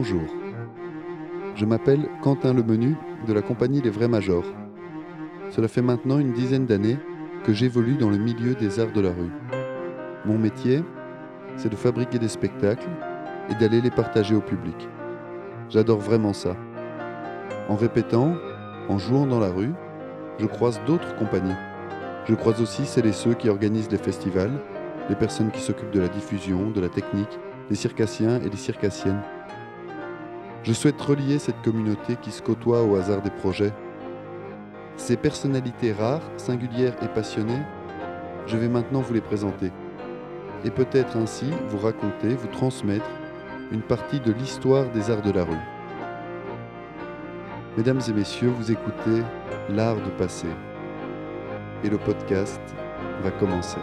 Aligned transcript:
Bonjour. 0.00 0.28
Je 1.56 1.64
m'appelle 1.64 2.08
Quentin 2.22 2.54
Lemenu 2.54 2.94
de 3.26 3.32
la 3.32 3.42
compagnie 3.42 3.80
Les 3.80 3.90
Vrais 3.90 4.06
Majors. 4.06 4.44
Cela 5.50 5.66
fait 5.66 5.82
maintenant 5.82 6.20
une 6.20 6.32
dizaine 6.32 6.66
d'années 6.66 6.98
que 7.42 7.52
j'évolue 7.52 7.96
dans 7.96 8.08
le 8.08 8.16
milieu 8.16 8.54
des 8.54 8.78
arts 8.78 8.92
de 8.92 9.00
la 9.00 9.08
rue. 9.08 9.32
Mon 10.24 10.38
métier, 10.38 10.84
c'est 11.56 11.68
de 11.68 11.74
fabriquer 11.74 12.20
des 12.20 12.28
spectacles 12.28 12.86
et 13.50 13.56
d'aller 13.56 13.80
les 13.80 13.90
partager 13.90 14.36
au 14.36 14.40
public. 14.40 14.88
J'adore 15.68 15.98
vraiment 15.98 16.32
ça. 16.32 16.54
En 17.68 17.74
répétant, 17.74 18.36
en 18.88 18.98
jouant 18.98 19.26
dans 19.26 19.40
la 19.40 19.50
rue, 19.50 19.72
je 20.38 20.46
croise 20.46 20.80
d'autres 20.86 21.16
compagnies. 21.16 21.58
Je 22.26 22.36
croise 22.36 22.62
aussi 22.62 22.86
celles 22.86 23.06
et 23.06 23.12
ceux 23.12 23.34
qui 23.34 23.48
organisent 23.48 23.90
les 23.90 23.98
festivals, 23.98 24.60
les 25.10 25.16
personnes 25.16 25.50
qui 25.50 25.60
s'occupent 25.60 25.90
de 25.90 26.02
la 26.02 26.08
diffusion, 26.08 26.70
de 26.70 26.80
la 26.80 26.88
technique, 26.88 27.40
les 27.68 27.76
circassiens 27.76 28.40
et 28.40 28.48
les 28.48 28.56
circassiennes. 28.56 29.22
Je 30.68 30.74
souhaite 30.74 31.00
relier 31.00 31.38
cette 31.38 31.62
communauté 31.62 32.16
qui 32.20 32.30
se 32.30 32.42
côtoie 32.42 32.82
au 32.82 32.96
hasard 32.96 33.22
des 33.22 33.30
projets. 33.30 33.72
Ces 34.98 35.16
personnalités 35.16 35.94
rares, 35.94 36.30
singulières 36.36 36.94
et 37.02 37.08
passionnées, 37.08 37.62
je 38.46 38.58
vais 38.58 38.68
maintenant 38.68 39.00
vous 39.00 39.14
les 39.14 39.22
présenter. 39.22 39.72
Et 40.66 40.70
peut-être 40.70 41.16
ainsi 41.16 41.46
vous 41.70 41.78
raconter, 41.78 42.34
vous 42.34 42.48
transmettre 42.48 43.08
une 43.72 43.80
partie 43.80 44.20
de 44.20 44.30
l'histoire 44.30 44.90
des 44.90 45.10
arts 45.10 45.22
de 45.22 45.30
la 45.30 45.44
rue. 45.44 45.56
Mesdames 47.78 48.02
et 48.06 48.12
messieurs, 48.12 48.50
vous 48.50 48.70
écoutez 48.70 49.22
L'art 49.70 49.96
de 49.96 50.10
passer. 50.18 50.48
Et 51.82 51.88
le 51.88 51.96
podcast 51.96 52.60
va 53.22 53.30
commencer. 53.30 53.80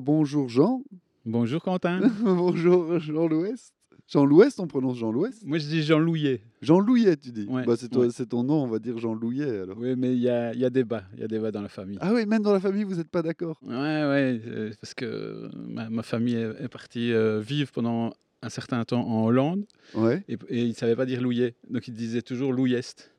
Bonjour 0.00 0.48
Jean. 0.48 0.80
Bonjour 1.24 1.62
Quentin. 1.62 2.00
Bonjour 2.22 2.98
Jean 3.00 3.26
l'Ouest. 3.26 3.72
Jean 4.06 4.26
l'Ouest, 4.26 4.60
on 4.60 4.66
prononce 4.66 4.98
Jean 4.98 5.10
l'Ouest 5.10 5.42
Moi 5.46 5.56
je 5.56 5.66
dis 5.66 5.82
Jean 5.82 5.98
Louillet. 5.98 6.42
Jean 6.60 6.78
Louillet, 6.78 7.16
tu 7.16 7.32
dis 7.32 7.46
Ouais, 7.48 7.64
bah, 7.64 7.74
c'est, 7.78 7.94
ouais. 7.96 8.08
ton 8.28 8.42
nom, 8.44 8.62
on 8.64 8.66
va 8.66 8.78
dire 8.78 8.98
Jean 8.98 9.14
Louillet 9.14 9.60
alors. 9.60 9.78
Oui, 9.78 9.94
mais 9.96 10.12
il 10.12 10.18
y 10.20 10.28
a, 10.28 10.52
y 10.54 10.64
a 10.64 10.70
débat, 10.70 11.04
il 11.14 11.20
y 11.20 11.24
a 11.24 11.28
débat 11.28 11.50
dans 11.50 11.62
la 11.62 11.70
famille. 11.70 11.96
Ah 12.02 12.12
oui, 12.12 12.26
même 12.26 12.42
dans 12.42 12.52
la 12.52 12.60
famille, 12.60 12.84
vous 12.84 12.96
n'êtes 12.96 13.08
pas 13.08 13.22
d'accord 13.22 13.58
Ouais, 13.62 13.72
ouais, 13.72 14.40
euh, 14.46 14.70
parce 14.80 14.92
que 14.92 15.48
ma, 15.54 15.88
ma 15.88 16.02
famille 16.02 16.34
est, 16.36 16.64
est 16.64 16.68
partie 16.68 17.12
euh, 17.12 17.40
vivre 17.40 17.70
pendant 17.72 18.12
un 18.42 18.48
certain 18.50 18.84
temps 18.84 19.06
en 19.08 19.24
Hollande 19.24 19.64
Ouais. 19.94 20.22
et, 20.28 20.36
et 20.50 20.62
ils 20.64 20.68
ne 20.70 20.74
savaient 20.74 20.96
pas 20.96 21.06
dire 21.06 21.22
Louillet, 21.22 21.54
donc 21.70 21.88
ils 21.88 21.94
disaient 21.94 22.20
toujours 22.22 22.52
Louiest. 22.52 23.10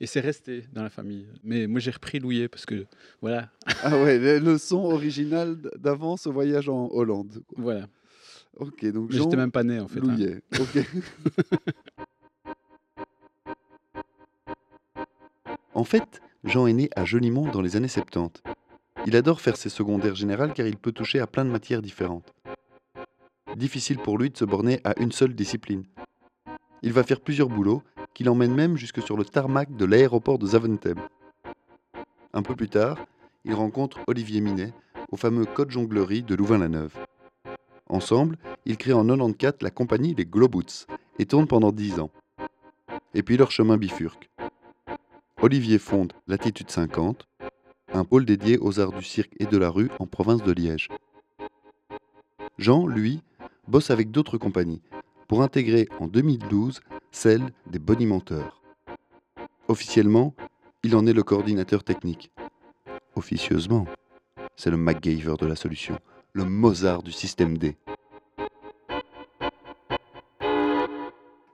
Et 0.00 0.06
c'est 0.06 0.20
resté 0.20 0.64
dans 0.72 0.82
la 0.82 0.90
famille. 0.90 1.26
Mais 1.42 1.66
moi 1.66 1.80
j'ai 1.80 1.90
repris 1.90 2.18
Louillet 2.18 2.48
parce 2.48 2.66
que 2.66 2.86
voilà, 3.22 3.50
Ah 3.82 4.00
ouais, 4.02 4.18
le, 4.18 4.38
le 4.38 4.58
son 4.58 4.84
original 4.84 5.58
d- 5.60 5.70
d'avance 5.78 6.26
au 6.26 6.32
voyage 6.32 6.68
en 6.68 6.88
Hollande. 6.90 7.42
quoi. 7.48 7.58
voilà. 7.62 7.86
Ok, 8.58 8.84
donc 8.92 9.10
Mais 9.10 9.16
Jean 9.16 9.24
j'étais 9.24 9.36
même 9.36 9.52
pas 9.52 9.64
né 9.64 9.80
en 9.80 9.88
fait. 9.88 10.00
hein. 10.00 10.02
Louillet. 10.02 10.42
Ok. 10.60 10.78
en 15.74 15.84
fait, 15.84 16.20
Jean 16.44 16.66
est 16.66 16.72
né 16.72 16.90
à 16.96 17.04
Jolimont 17.04 17.50
dans 17.50 17.60
les 17.62 17.76
années 17.76 17.88
70. 17.88 18.42
Il 19.06 19.16
adore 19.16 19.40
faire 19.40 19.56
ses 19.56 19.68
secondaires 19.68 20.14
générales 20.14 20.52
car 20.54 20.66
il 20.66 20.76
peut 20.76 20.92
toucher 20.92 21.20
à 21.20 21.26
plein 21.26 21.44
de 21.44 21.50
matières 21.50 21.82
différentes. 21.82 22.32
Difficile 23.56 23.98
pour 23.98 24.18
lui 24.18 24.30
de 24.30 24.36
se 24.36 24.44
borner 24.44 24.80
à 24.84 25.00
une 25.00 25.12
seule 25.12 25.34
discipline. 25.34 25.84
Il 26.82 26.92
va 26.92 27.02
faire 27.02 27.20
plusieurs 27.20 27.48
boulots 27.48 27.82
qui 28.16 28.24
l'emmènent 28.24 28.54
même 28.54 28.78
jusque 28.78 29.02
sur 29.02 29.18
le 29.18 29.26
tarmac 29.26 29.76
de 29.76 29.84
l'aéroport 29.84 30.38
de 30.38 30.46
Zaventem. 30.46 30.98
Un 32.32 32.42
peu 32.42 32.56
plus 32.56 32.70
tard, 32.70 33.04
il 33.44 33.52
rencontre 33.52 34.00
Olivier 34.06 34.40
Minet 34.40 34.72
au 35.12 35.18
fameux 35.18 35.44
Code 35.44 35.70
Jonglerie 35.70 36.22
de 36.22 36.34
Louvain-la-Neuve. 36.34 36.96
Ensemble, 37.90 38.38
ils 38.64 38.78
créent 38.78 38.94
en 38.94 39.04
94 39.04 39.56
la 39.60 39.70
compagnie 39.70 40.14
Les 40.14 40.24
Globoots 40.24 40.86
et 41.18 41.26
tournent 41.26 41.46
pendant 41.46 41.72
10 41.72 42.00
ans. 42.00 42.10
Et 43.12 43.22
puis 43.22 43.36
leur 43.36 43.50
chemin 43.50 43.76
bifurque. 43.76 44.30
Olivier 45.42 45.78
fonde 45.78 46.14
Latitude 46.26 46.70
50, 46.70 47.28
un 47.92 48.04
pôle 48.06 48.24
dédié 48.24 48.56
aux 48.56 48.80
arts 48.80 48.92
du 48.94 49.04
cirque 49.04 49.34
et 49.38 49.44
de 49.44 49.58
la 49.58 49.68
rue 49.68 49.90
en 49.98 50.06
province 50.06 50.42
de 50.42 50.52
Liège. 50.52 50.88
Jean, 52.56 52.86
lui, 52.86 53.20
bosse 53.68 53.90
avec 53.90 54.10
d'autres 54.10 54.38
compagnies 54.38 54.80
pour 55.28 55.42
intégrer 55.42 55.86
en 56.00 56.06
2012 56.06 56.80
celle 57.16 57.50
des 57.66 57.78
bonimenteurs. 57.78 58.60
Officiellement, 59.68 60.34
il 60.82 60.94
en 60.94 61.06
est 61.06 61.14
le 61.14 61.22
coordinateur 61.22 61.82
technique. 61.82 62.30
Officieusement, 63.14 63.86
c'est 64.54 64.70
le 64.70 64.76
MacGyver 64.76 65.36
de 65.40 65.46
la 65.46 65.56
solution, 65.56 65.98
le 66.34 66.44
Mozart 66.44 67.02
du 67.02 67.12
système 67.12 67.56
D. 67.56 67.74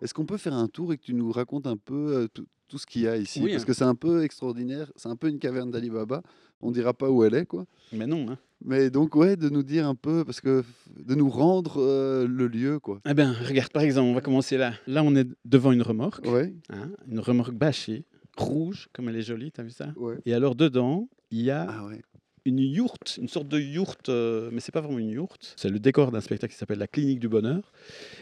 Est-ce 0.01 0.13
qu'on 0.13 0.27
peut 0.27 0.37
faire 0.37 0.55
un 0.55 0.67
tour 0.67 0.93
et 0.93 0.99
que 0.99 1.05
tu 1.05 1.15
nous 1.15 1.31
racontes 1.31 1.69
un 1.69 1.77
peu 1.77 2.17
euh, 2.17 2.27
tout, 2.35 2.49
tout 2.67 2.79
ce 2.79 2.85
qu'il 2.85 3.03
y 3.03 3.07
a 3.07 3.17
ici? 3.17 3.41
Oui, 3.41 3.53
Parce 3.53 3.63
hein. 3.63 3.67
que 3.67 3.73
c'est 3.73 3.85
un 3.85 3.95
peu 3.95 4.25
extraordinaire, 4.25 4.91
c'est 4.97 5.11
un 5.11 5.17
peu 5.17 5.29
une 5.29 5.39
caverne 5.39 5.71
d'Ali 5.71 5.91
Baba. 5.91 6.23
On 6.63 6.71
dira 6.71 6.95
pas 6.95 7.11
où 7.11 7.25
elle 7.25 7.35
est, 7.35 7.47
quoi. 7.47 7.67
Mais 7.93 8.07
non. 8.07 8.27
Hein. 8.31 8.39
Mais 8.65 8.91
donc, 8.91 9.17
ouais, 9.17 9.37
de 9.37 9.49
nous 9.49 9.65
dire 9.65 9.87
un 9.89 9.97
peu, 9.97 10.25
parce 10.25 10.41
que 10.41 10.63
de 10.97 11.15
nous 11.17 11.29
rendre 11.29 11.81
euh, 11.83 12.27
le 12.29 12.47
lieu, 12.47 12.79
quoi. 12.79 13.01
Eh 13.09 13.15
bien, 13.15 13.33
regarde 13.33 13.71
par 13.73 13.83
exemple, 13.83 14.09
on 14.09 14.15
va 14.15 14.21
commencer 14.21 14.57
là. 14.57 14.75
Là 14.87 15.03
on 15.03 15.15
est 15.17 15.27
devant 15.45 15.73
une 15.73 15.83
remorque, 15.83 16.25
Ouais, 16.27 16.55
hein, 16.71 16.91
une 17.09 17.19
remorque 17.19 17.55
bâchée, 17.55 18.05
rouge, 18.37 18.89
comme 18.93 19.09
elle 19.09 19.17
est 19.17 19.23
jolie, 19.23 19.51
t'as 19.51 19.65
vu 19.65 19.71
ça? 19.71 19.89
Ouais. 19.97 20.17
Et 20.27 20.33
alors 20.35 20.55
dedans, 20.55 21.09
il 21.33 21.43
y 21.43 21.51
a 21.51 21.67
Ah 21.69 21.85
ouais. 21.87 22.01
une 22.45 22.61
yourte, 22.61 23.19
une 23.21 23.27
sorte 23.29 23.49
de 23.49 23.59
yourte, 23.59 24.09
euh, 24.11 24.49
mais 24.53 24.61
c'est 24.61 24.71
pas 24.73 24.81
vraiment 24.81 24.99
une 25.01 25.11
yourte. 25.11 25.55
C'est 25.57 25.69
le 25.69 25.81
décor 25.81 26.13
d'un 26.13 26.21
spectacle 26.21 26.53
qui 26.53 26.59
s'appelle 26.59 26.79
La 26.79 26.87
Clinique 26.87 27.19
du 27.19 27.29
Bonheur. 27.29 27.73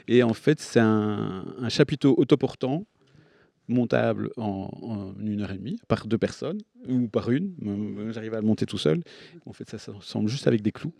Et 0.08 0.22
en 0.22 0.32
fait, 0.32 0.58
c'est 0.60 0.80
un, 0.80 1.44
un 1.58 1.68
chapiteau 1.68 2.14
autoportant 2.16 2.86
montable 3.70 4.30
en, 4.36 4.70
en 4.82 5.14
une 5.24 5.40
heure 5.42 5.50
et 5.52 5.58
demie 5.58 5.78
par 5.88 6.06
deux 6.06 6.18
personnes 6.18 6.58
ou 6.88 7.08
par 7.08 7.30
une. 7.30 7.52
J'arrive 8.12 8.34
à 8.34 8.40
le 8.40 8.46
monter 8.46 8.66
tout 8.66 8.78
seul. 8.78 9.00
En 9.46 9.52
fait, 9.52 9.68
ça 9.70 9.78
s'ensemble 9.78 10.28
juste 10.28 10.46
avec 10.46 10.62
des 10.62 10.72
clous 10.72 10.92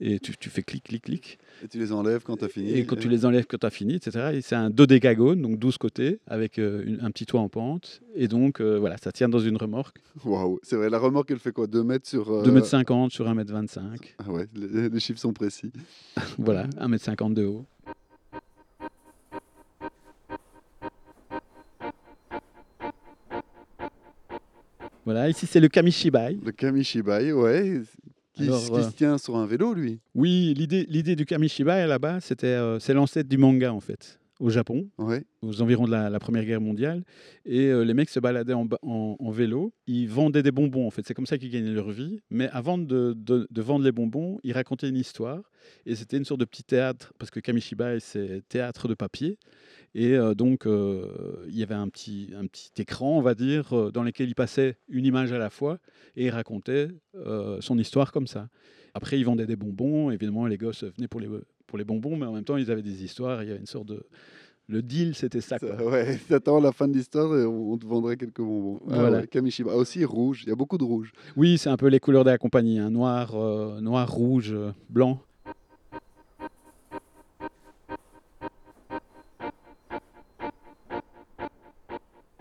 et 0.00 0.18
tu, 0.18 0.36
tu 0.36 0.50
fais 0.50 0.62
clic, 0.62 0.84
clic, 0.84 1.02
clic. 1.04 1.38
Et 1.64 1.68
tu 1.68 1.78
les 1.78 1.92
enlèves 1.92 2.22
quand 2.22 2.36
tu 2.36 2.44
as 2.44 2.48
fini. 2.48 2.72
Et 2.72 2.84
quand 2.86 2.96
tu 2.96 3.08
les 3.08 3.24
enlèves, 3.26 3.46
quand 3.46 3.58
tu 3.58 3.66
as 3.66 3.70
fini, 3.70 3.94
etc. 3.94 4.30
Et 4.34 4.40
c'est 4.42 4.54
un 4.54 4.70
dodécagone, 4.70 5.40
donc 5.42 5.58
12 5.58 5.76
côtés, 5.78 6.20
avec 6.26 6.58
euh, 6.58 6.82
une- 6.86 7.00
un 7.00 7.10
petit 7.10 7.26
toit 7.26 7.40
en 7.40 7.48
pente. 7.48 8.00
Et 8.14 8.28
donc, 8.28 8.60
euh, 8.60 8.78
voilà, 8.78 8.96
ça 8.96 9.12
tient 9.12 9.28
dans 9.28 9.38
une 9.40 9.56
remorque. 9.56 9.98
Waouh, 10.24 10.58
c'est 10.62 10.76
vrai, 10.76 10.88
la 10.90 10.98
remorque, 10.98 11.30
elle 11.30 11.38
fait 11.38 11.52
quoi? 11.52 11.66
2 11.66 11.82
mètres 11.84 12.08
sur. 12.08 12.30
euh, 12.30 12.42
2,50 12.44 13.04
m 13.04 13.10
sur 13.10 13.26
1,25 13.28 13.78
m. 13.78 13.98
Ah 14.18 14.30
ouais, 14.30 14.46
les, 14.54 14.88
les 14.88 15.00
chiffres 15.00 15.20
sont 15.20 15.32
précis. 15.32 15.70
Voilà, 16.38 16.66
1m50 16.80 17.34
de 17.34 17.44
haut. 17.44 17.66
Voilà, 25.08 25.30
ici 25.30 25.46
c'est 25.46 25.58
le 25.58 25.68
Kamishibai. 25.68 26.36
Le 26.44 26.52
Kamishibai, 26.52 27.32
ouais. 27.32 27.80
Qui, 28.34 28.42
Alors, 28.42 28.60
qui 28.60 28.84
se 28.84 28.90
tient 28.90 29.16
sur 29.16 29.38
un 29.38 29.46
vélo, 29.46 29.72
lui. 29.72 30.00
Oui, 30.14 30.52
l'idée, 30.54 30.84
l'idée 30.86 31.16
du 31.16 31.24
Kamishibai 31.24 31.86
là-bas, 31.86 32.20
c'était, 32.20 32.46
euh, 32.48 32.78
c'est 32.78 32.92
l'ancêtre 32.92 33.26
du 33.26 33.38
manga 33.38 33.72
en 33.72 33.80
fait, 33.80 34.17
au 34.40 34.50
Japon, 34.50 34.88
Ouais. 34.98 35.24
aux 35.42 35.62
environs 35.62 35.86
de 35.86 35.90
la, 35.90 36.10
la 36.10 36.18
Première 36.20 36.44
Guerre 36.44 36.60
mondiale. 36.60 37.02
Et 37.44 37.66
euh, 37.66 37.82
les 37.84 37.92
mecs 37.94 38.08
se 38.10 38.20
baladaient 38.20 38.52
en, 38.52 38.64
ba- 38.66 38.78
en- 38.82 39.16
en 39.18 39.30
vélo, 39.30 39.72
ils 39.86 40.08
vendaient 40.08 40.42
des 40.44 40.52
bonbons 40.52 40.86
en 40.86 40.90
fait, 40.90 41.02
c'est 41.06 41.14
comme 41.14 41.26
ça 41.26 41.38
qu'ils 41.38 41.50
gagnaient 41.50 41.72
leur 41.72 41.90
vie. 41.90 42.20
Mais 42.30 42.48
avant 42.50 42.78
de, 42.78 43.14
de- 43.16 43.48
de 43.50 43.62
vendre 43.62 43.84
les 43.84 43.92
bonbons, 43.92 44.38
ils 44.44 44.52
racontaient 44.52 44.88
une 44.88 44.96
histoire. 44.96 45.42
Et 45.86 45.96
c'était 45.96 46.16
une 46.16 46.24
sorte 46.24 46.40
de 46.40 46.44
petit 46.44 46.62
théâtre, 46.62 47.12
parce 47.18 47.30
que 47.30 47.40
Kamishibai 47.40 47.98
c'est 48.00 48.42
théâtre 48.48 48.86
de 48.88 48.94
papier. 48.94 49.38
Et 49.94 50.14
euh, 50.14 50.34
donc, 50.34 50.66
euh, 50.66 51.44
il 51.48 51.56
y 51.58 51.62
avait 51.62 51.74
un 51.74 51.88
petit, 51.88 52.30
un 52.36 52.46
petit 52.46 52.70
écran, 52.78 53.18
on 53.18 53.22
va 53.22 53.34
dire, 53.34 53.90
dans 53.92 54.02
lequel 54.04 54.28
il 54.28 54.34
passait 54.34 54.76
une 54.88 55.04
image 55.04 55.32
à 55.32 55.38
la 55.38 55.50
fois 55.50 55.78
et 56.14 56.26
il 56.26 56.30
racontait 56.30 56.88
son 57.60 57.78
histoire 57.78 58.12
comme 58.12 58.26
ça. 58.26 58.48
Après, 58.94 59.18
ils 59.18 59.24
vendaient 59.24 59.46
des 59.46 59.56
bonbons. 59.56 60.10
Évidemment, 60.10 60.46
les 60.46 60.56
gosses 60.58 60.84
venaient 60.84 61.08
pour 61.08 61.20
les, 61.20 61.28
pour 61.68 61.78
les 61.78 61.84
bonbons, 61.84 62.16
mais 62.16 62.26
en 62.26 62.32
même 62.32 62.42
temps, 62.44 62.56
ils 62.56 62.70
avaient 62.72 62.82
des 62.82 63.04
histoires. 63.04 63.42
Il 63.44 63.48
y 63.48 63.52
avait 63.52 63.60
une 63.60 63.66
sorte 63.66 63.86
de. 63.86 64.02
Le 64.70 64.82
deal, 64.82 65.14
c'était 65.14 65.40
ça. 65.40 65.58
Quoi. 65.58 65.76
ouais, 65.90 66.18
t'attends 66.28 66.60
la 66.60 66.72
fin 66.72 66.88
de 66.88 66.92
l'histoire 66.94 67.34
et 67.38 67.44
on, 67.46 67.78
te 67.78 67.86
vendrait 67.86 68.16
quelques 68.16 68.40
bonbons. 68.40 68.80
Ah 68.90 68.96
Voilà. 68.98 69.18
ouais, 69.20 69.26
Kamishibai. 69.26 69.70
Ah, 69.72 69.76
aussi 69.76 70.04
rouge, 70.04 70.42
il 70.44 70.50
y 70.50 70.52
a 70.52 70.56
beaucoup 70.56 70.76
de 70.76 70.84
rouge. 70.84 71.12
Oui, 71.36 71.56
c'est 71.56 71.70
un 71.70 71.76
peu 71.78 71.86
les 71.86 72.00
couleurs 72.00 72.24
de 72.24 72.30
la 72.30 72.36
compagnie 72.38 72.78
hein, 72.78 72.90
noir, 72.90 73.34
euh, 73.34 73.80
noir, 73.80 74.10
rouge, 74.10 74.52
euh, 74.52 74.72
blanc. 74.90 75.20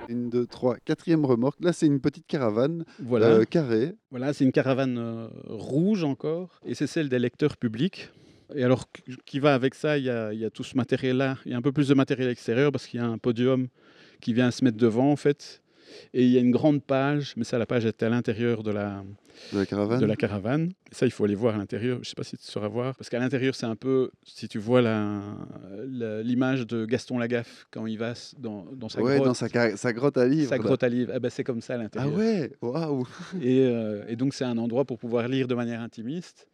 Une, 0.10 0.30
deux, 0.30 0.46
trois, 0.48 0.78
quatrième 0.86 1.26
remorque. 1.26 1.60
Là, 1.62 1.74
c'est 1.74 1.86
une 1.86 2.00
petite 2.00 2.26
caravane 2.28 2.86
Voilà. 3.00 3.28
euh, 3.28 3.44
carrée. 3.44 3.94
Voilà, 4.10 4.32
c'est 4.34 4.46
une 4.46 4.54
caravane 4.54 4.98
euh, 4.98 5.28
rouge 5.48 6.04
encore, 6.06 6.62
et 6.66 6.76
c'est 6.76 6.88
celle 6.88 7.10
des 7.10 7.20
lecteurs 7.20 7.58
publics. 7.58 8.10
Et 8.56 8.64
alors, 8.64 8.92
qu- 8.92 9.18
qui 9.26 9.40
va 9.40 9.54
avec 9.54 9.76
ça, 9.76 9.98
il 9.98 10.06
y 10.06 10.10
a, 10.10 10.32
il 10.34 10.40
y 10.40 10.46
a 10.46 10.50
tout 10.50 10.64
ce 10.64 10.76
matériel-là. 10.78 11.38
Il 11.46 11.52
y 11.52 11.56
a 11.56 11.58
un 11.58 11.62
peu 11.62 11.72
plus 11.72 11.88
de 11.90 11.94
matériel 11.94 12.30
extérieur 12.30 12.72
parce 12.72 12.88
qu'il 12.88 13.00
y 13.00 13.04
a 13.04 13.08
un 13.08 13.18
podium 13.18 13.68
qui 14.22 14.34
vient 14.34 14.52
se 14.52 14.64
mettre 14.64 14.78
devant, 14.78 15.12
en 15.12 15.16
fait. 15.16 15.62
Et 16.14 16.26
il 16.26 16.32
y 16.32 16.38
a 16.38 16.42
une 16.42 16.52
grande 16.52 16.84
page, 16.84 17.34
mais 17.38 17.44
ça, 17.46 17.58
la 17.58 17.66
page 17.66 17.86
était 17.86 18.06
à 18.06 18.10
l'intérieur 18.10 18.62
de 18.62 18.72
la, 18.72 19.04
De 19.54 19.60
la 19.60 19.66
caravane 19.66 20.00
de 20.02 20.06
la 20.06 20.16
caravane. 20.18 20.72
Ça, 20.92 21.06
il 21.06 21.12
faut 21.12 21.24
aller 21.24 21.34
voir 21.36 21.56
à 21.56 21.58
l'intérieur. 21.58 21.96
Je 21.98 22.00
ne 22.02 22.06
sais 22.06 22.14
pas 22.16 22.24
si 22.24 22.36
tu 22.38 22.44
sauras 22.44 22.68
voir. 22.68 22.96
Parce 22.98 23.10
qu'à 23.10 23.20
l'intérieur, 23.20 23.56
c'est 23.56 23.66
un 23.68 23.76
peu, 23.78 24.12
si 24.24 24.50
tu 24.50 24.60
vois 24.60 24.82
la- 24.82 25.22
la- 25.88 26.22
l'image 26.24 26.68
de 26.68 26.86
Gaston 26.86 27.18
Lagaffe 27.20 27.68
quand 27.72 27.86
il 27.86 27.98
va 27.98 28.14
dans, 28.38 28.66
dans 28.74 28.90
sa 28.90 29.02
Ouais, 29.02 29.16
grotte. 29.16 29.28
dans 29.28 29.34
sa, 29.34 29.48
sa 29.78 29.94
grotte 29.94 30.18
à 30.18 30.28
livres. 30.28 30.50
sa 30.50 30.58
là. 30.58 30.64
grotte 30.64 30.84
à 30.84 30.90
livres. 30.90 31.14
Eh 31.16 31.20
ben, 31.20 31.30
c'est 31.30 31.44
comme 31.46 31.62
ça 31.62 31.74
à 31.74 31.78
Ah 31.78 31.84
l'intérieur. 31.84 32.18
ouais, 32.18 32.52
waouh 32.62 33.08
Et, 33.42 33.62
euh, 33.62 34.04
et 34.10 34.16
donc, 34.18 34.34
c'est 34.34 34.46
un 34.46 34.58
endroit 34.58 34.84
pour 34.84 34.98
pouvoir 35.00 35.28
lire 35.30 35.48
de 35.48 35.56
manière 35.56 35.80
intimiste. 35.82 36.48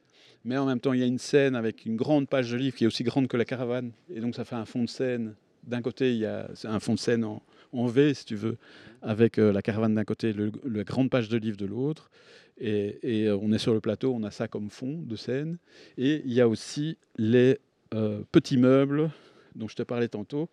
Mais 0.45 0.57
en 0.57 0.65
même 0.65 0.79
temps, 0.79 0.93
il 0.93 0.99
y 0.99 1.03
a 1.03 1.07
une 1.07 1.19
scène 1.19 1.55
avec 1.55 1.85
une 1.85 1.95
grande 1.95 2.27
page 2.27 2.51
de 2.51 2.57
livre 2.57 2.75
qui 2.75 2.83
est 2.83 2.87
aussi 2.87 3.03
grande 3.03 3.27
que 3.27 3.37
la 3.37 3.45
caravane. 3.45 3.91
Et 4.13 4.19
donc, 4.19 4.35
ça 4.35 4.43
fait 4.43 4.55
un 4.55 4.65
fond 4.65 4.83
de 4.83 4.89
scène. 4.89 5.35
D'un 5.63 5.81
côté, 5.81 6.11
il 6.11 6.17
y 6.17 6.25
a 6.25 6.49
un 6.65 6.79
fond 6.79 6.95
de 6.95 6.99
scène 6.99 7.23
en, 7.23 7.41
en 7.71 7.87
V, 7.87 8.13
si 8.13 8.25
tu 8.25 8.35
veux, 8.35 8.57
avec 9.01 9.39
euh, 9.39 9.53
la 9.53 9.61
caravane 9.61 9.95
d'un 9.95 10.03
côté, 10.03 10.33
le, 10.33 10.51
la 10.65 10.83
grande 10.83 11.09
page 11.09 11.29
de 11.29 11.37
livre 11.37 11.55
de 11.55 11.65
l'autre. 11.65 12.11
Et, 12.59 12.99
et, 13.03 13.27
euh, 13.27 13.37
on 13.41 13.53
est 13.53 13.57
sur 13.57 13.73
le 13.73 13.79
plateau, 13.79 14.13
on 14.13 14.23
a 14.23 14.31
ça 14.31 14.49
comme 14.49 14.69
fond 14.69 15.01
de 15.01 15.15
scène. 15.15 15.57
Et 15.97 16.21
il 16.25 16.33
y 16.33 16.41
a 16.41 16.49
aussi 16.49 16.97
les 17.17 17.59
euh, 17.93 18.21
petits 18.31 18.57
meubles 18.57 19.09
dont 19.55 19.67
je 19.67 19.75
te 19.75 19.83
parlais 19.83 20.07
tantôt, 20.07 20.49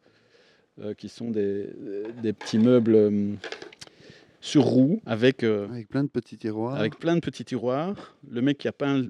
qui 0.96 1.10
sont 1.10 1.30
des, 1.30 1.68
des 2.22 2.32
petits 2.32 2.58
meubles 2.58 3.36
sur 4.40 4.62
roues 4.62 5.02
avec. 5.04 5.42
Avec 5.42 5.88
plein 5.88 6.04
de 6.04 6.08
petits 6.08 6.38
tiroirs. 6.38 6.74
avec 6.76 6.98
plein 6.98 7.16
de 7.16 7.20
petits 7.20 7.44
tiroirs. 7.44 8.16
Le 8.30 8.40
mec 8.40 8.56
qui 8.56 8.68
a 8.68 8.72
peint 8.72 9.04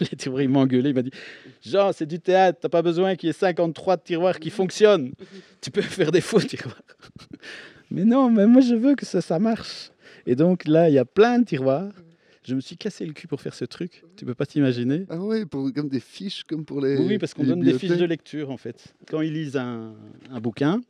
les 0.00 0.16
tiroirs, 0.16 0.42
il 0.42 0.48
m'a 0.48 0.60
engueulé. 0.60 0.90
Il 0.90 0.94
m'a 0.94 1.02
dit 1.02 1.10
Jean, 1.64 1.92
c'est 1.92 2.06
du 2.06 2.20
théâtre, 2.20 2.58
t'as 2.62 2.68
pas 2.68 2.82
besoin 2.82 3.16
qu'il 3.16 3.28
y 3.28 3.30
ait 3.30 3.32
53 3.32 3.96
tiroirs 3.98 4.38
qui 4.38 4.50
fonctionnent. 4.50 5.12
Tu 5.60 5.70
peux 5.70 5.82
faire 5.82 6.12
des 6.12 6.20
faux 6.20 6.40
tiroirs. 6.40 6.82
mais 7.90 8.04
non, 8.04 8.30
mais 8.30 8.46
moi 8.46 8.60
je 8.60 8.74
veux 8.74 8.94
que 8.94 9.06
ça, 9.06 9.20
ça 9.20 9.38
marche. 9.38 9.90
Et 10.26 10.36
donc 10.36 10.66
là, 10.66 10.88
il 10.88 10.94
y 10.94 10.98
a 10.98 11.04
plein 11.04 11.38
de 11.38 11.44
tiroirs. 11.44 11.90
Je 12.44 12.54
me 12.54 12.60
suis 12.60 12.76
cassé 12.76 13.04
le 13.04 13.12
cul 13.12 13.26
pour 13.26 13.42
faire 13.42 13.54
ce 13.54 13.66
truc. 13.66 14.04
Tu 14.16 14.24
peux 14.24 14.34
pas 14.34 14.46
t'imaginer. 14.46 15.04
Ah 15.10 15.18
ouais, 15.18 15.44
pour, 15.44 15.70
comme 15.72 15.88
des 15.88 16.00
fiches, 16.00 16.44
comme 16.44 16.64
pour 16.64 16.80
les. 16.80 16.96
Oui, 16.96 17.18
parce 17.18 17.34
qu'on 17.34 17.44
donne 17.44 17.60
des 17.60 17.78
fiches 17.78 17.96
de 17.96 18.04
lecture 18.04 18.50
en 18.50 18.56
fait. 18.56 18.94
Quand 19.06 19.20
ils 19.20 19.32
lisent 19.32 19.56
un, 19.56 19.94
un 20.30 20.40
bouquin, 20.40 20.80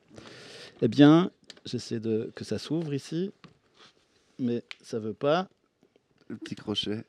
eh 0.83 0.89
bien, 0.89 1.31
j'essaie 1.65 2.01
de 2.01 2.31
que 2.35 2.45
ça 2.45 2.59
s'ouvre 2.59 2.95
ici, 2.95 3.31
mais 4.39 4.63
ça 4.83 4.99
veut 4.99 5.15
pas. 5.15 5.49
Le 6.29 6.37
petit 6.37 6.55
crochet. 6.55 7.05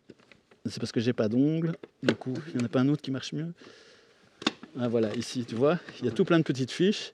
C'est 0.65 0.79
parce 0.79 0.91
que 0.91 1.00
j'ai 1.00 1.13
pas 1.13 1.29
d'ongles. 1.29 1.73
Du 2.03 2.15
coup, 2.15 2.33
il 2.50 2.57
n'y 2.57 2.63
en 2.63 2.65
a 2.65 2.69
pas 2.69 2.81
un 2.81 2.89
autre 2.89 3.01
qui 3.01 3.11
marche 3.11 3.33
mieux. 3.33 3.53
Ah, 4.79 4.88
voilà, 4.88 5.13
ici, 5.15 5.45
tu 5.47 5.56
vois, 5.56 5.79
il 6.00 6.06
y 6.06 6.07
a 6.09 6.11
tout 6.11 6.25
plein 6.25 6.38
de 6.38 6.44
petites 6.44 6.71
fiches. 6.71 7.13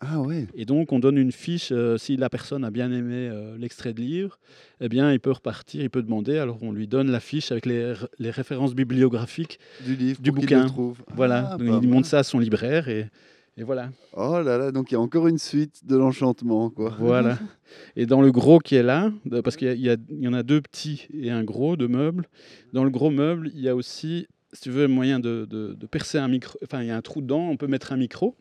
Ah 0.00 0.20
ouais. 0.20 0.46
Et 0.54 0.64
donc, 0.64 0.92
on 0.92 0.98
donne 0.98 1.16
une 1.16 1.32
fiche. 1.32 1.70
euh, 1.72 1.96
si 1.96 2.16
la 2.16 2.28
personne 2.28 2.64
a 2.64 2.70
bien 2.70 2.92
aimé 2.92 3.28
euh, 3.30 3.56
l'extrait 3.56 3.94
de 3.94 4.00
livre, 4.00 4.38
eh 4.80 4.88
bien, 4.88 5.12
il 5.12 5.20
peut 5.20 5.30
repartir, 5.30 5.82
il 5.82 5.88
peut 5.90 6.02
demander. 6.02 6.38
Alors, 6.38 6.58
on 6.62 6.72
lui 6.72 6.86
donne 6.86 7.10
la 7.10 7.20
fiche 7.20 7.52
avec 7.52 7.64
les, 7.66 7.94
références 8.20 8.74
bibliographiques. 8.74 9.58
Du 9.80 9.96
livre, 9.96 10.20
Du 10.20 10.30
bouquin. 10.30 10.64
le 10.64 10.68
trouve. 10.68 10.98
Voilà, 11.14 11.50
Ah, 11.52 11.56
donc 11.56 11.82
il 11.82 11.88
montre 11.88 12.06
ça 12.06 12.18
à 12.18 12.22
son 12.22 12.38
libraire 12.38 12.88
et, 12.88 13.06
et 13.56 13.62
voilà. 13.62 13.90
Oh 14.16 14.40
là 14.42 14.58
là, 14.58 14.72
donc 14.72 14.90
il 14.90 14.94
y 14.94 14.96
a 14.96 15.00
encore 15.00 15.28
une 15.28 15.38
suite 15.38 15.86
de 15.86 15.96
l'enchantement, 15.96 16.70
quoi. 16.70 16.96
Voilà. 16.98 17.38
Et 17.96 18.06
dans 18.06 18.20
le 18.20 18.32
gros 18.32 18.58
qui 18.58 18.74
est 18.74 18.82
là, 18.82 19.12
parce 19.42 19.56
qu'il 19.56 19.76
y, 19.80 20.28
en 20.28 20.32
a 20.32 20.42
deux 20.42 20.60
petits 20.60 21.06
et 21.12 21.30
un 21.30 21.42
gros 21.44 21.76
de 21.76 21.86
meubles, 21.86 22.28
dans 22.72 22.84
le 22.84 22.90
gros 22.90 23.10
meuble, 23.10 23.50
il 23.54 23.60
y 23.60 23.68
a 23.68 23.74
aussi, 23.76 24.26
si 24.52 24.62
tu 24.62 24.70
veux, 24.70 24.84
un 24.84 24.88
moyen 24.88 25.18
de, 25.20 25.46
de- 25.48 25.74
de 25.74 25.86
percer 25.86 26.18
un 26.18 26.28
micro. 26.28 26.58
Enfin, 26.64 26.82
il 26.82 26.88
y 26.88 26.90
a 26.90 26.96
un 26.96 27.02
trou 27.02 27.20
dedans, 27.20 27.48
on 27.48 27.56
peut 27.56 27.66
mettre 27.66 27.92
un 27.92 27.96
micro. 27.96 28.36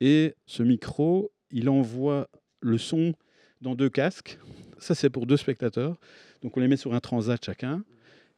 Et 0.00 0.34
ce 0.46 0.62
micro, 0.62 1.32
il 1.50 1.68
envoie 1.68 2.28
le 2.60 2.78
son 2.78 3.14
dans 3.60 3.74
deux 3.74 3.88
casques. 3.90 4.38
Ça, 4.78 4.94
c'est 4.94 5.10
pour 5.10 5.26
deux 5.26 5.36
spectateurs. 5.36 5.96
Donc, 6.42 6.56
on 6.56 6.60
les 6.60 6.68
met 6.68 6.76
sur 6.76 6.94
un 6.94 7.00
transat 7.00 7.42
chacun. 7.44 7.84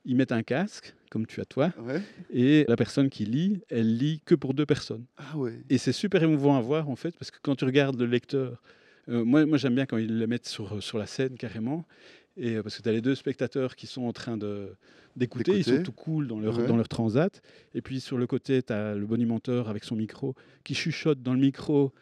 Ils 0.05 0.17
mettent 0.17 0.33
un 0.33 0.43
casque, 0.43 0.95
comme 1.11 1.27
tu 1.27 1.41
as 1.41 1.45
toi. 1.45 1.73
Ouais. 1.81 2.01
Et 2.31 2.65
la 2.69 2.77
personne 2.77 3.09
qui 3.11 3.25
lit, 3.25 3.61
elle 3.69 3.97
lit 3.97 4.21
que 4.25 4.35
pour 4.35 4.55
deux 4.55 4.67
personnes. 4.67 5.05
Ah 5.17 5.37
ouais. 5.37 5.53
Et 5.71 5.79
c'est 5.79 5.93
super 5.93 6.23
émouvant 6.23 6.57
à 6.57 6.61
voir, 6.61 6.89
en 6.89 6.97
fait, 6.97 7.17
parce 7.19 7.31
que 7.31 7.39
quand 7.43 7.57
tu 7.57 7.65
regardes 7.65 7.99
le 7.99 8.07
lecteur, 8.07 8.63
euh, 9.09 9.25
moi, 9.25 9.47
moi 9.47 9.59
j'aime 9.59 9.75
bien 9.75 9.87
quand 9.87 9.99
ils 9.99 10.19
le 10.19 10.27
mettent 10.27 10.47
sur, 10.49 10.83
sur 10.83 10.99
la 10.99 11.07
scène 11.07 11.37
carrément, 11.37 11.85
et, 12.37 12.57
euh, 12.57 12.63
parce 12.63 12.77
que 12.77 12.83
tu 12.83 12.89
as 12.89 12.93
les 12.93 13.01
deux 13.01 13.15
spectateurs 13.15 13.77
qui 13.77 13.87
sont 13.87 14.03
en 14.03 14.13
train 14.13 14.37
de, 14.37 14.75
d'écouter, 15.15 15.57
ils 15.59 15.65
sont 15.65 15.83
tout 15.83 15.93
cool 15.93 16.27
dans 16.27 16.39
leur, 16.41 16.59
Ouais. 16.59 16.67
dans 16.67 16.77
leur 16.77 16.89
transat, 16.89 17.41
et 17.75 17.81
puis 17.83 18.01
sur 18.01 18.19
le 18.19 18.27
côté, 18.27 18.63
tu 18.63 18.73
as 18.73 18.95
le 18.95 19.07
bonimenteur 19.07 19.69
avec 19.69 19.85
son 19.85 19.97
micro 19.97 20.35
qui 20.65 20.75
chuchote 20.75 21.23
dans 21.23 21.33
le 21.35 21.41
micro 21.41 21.93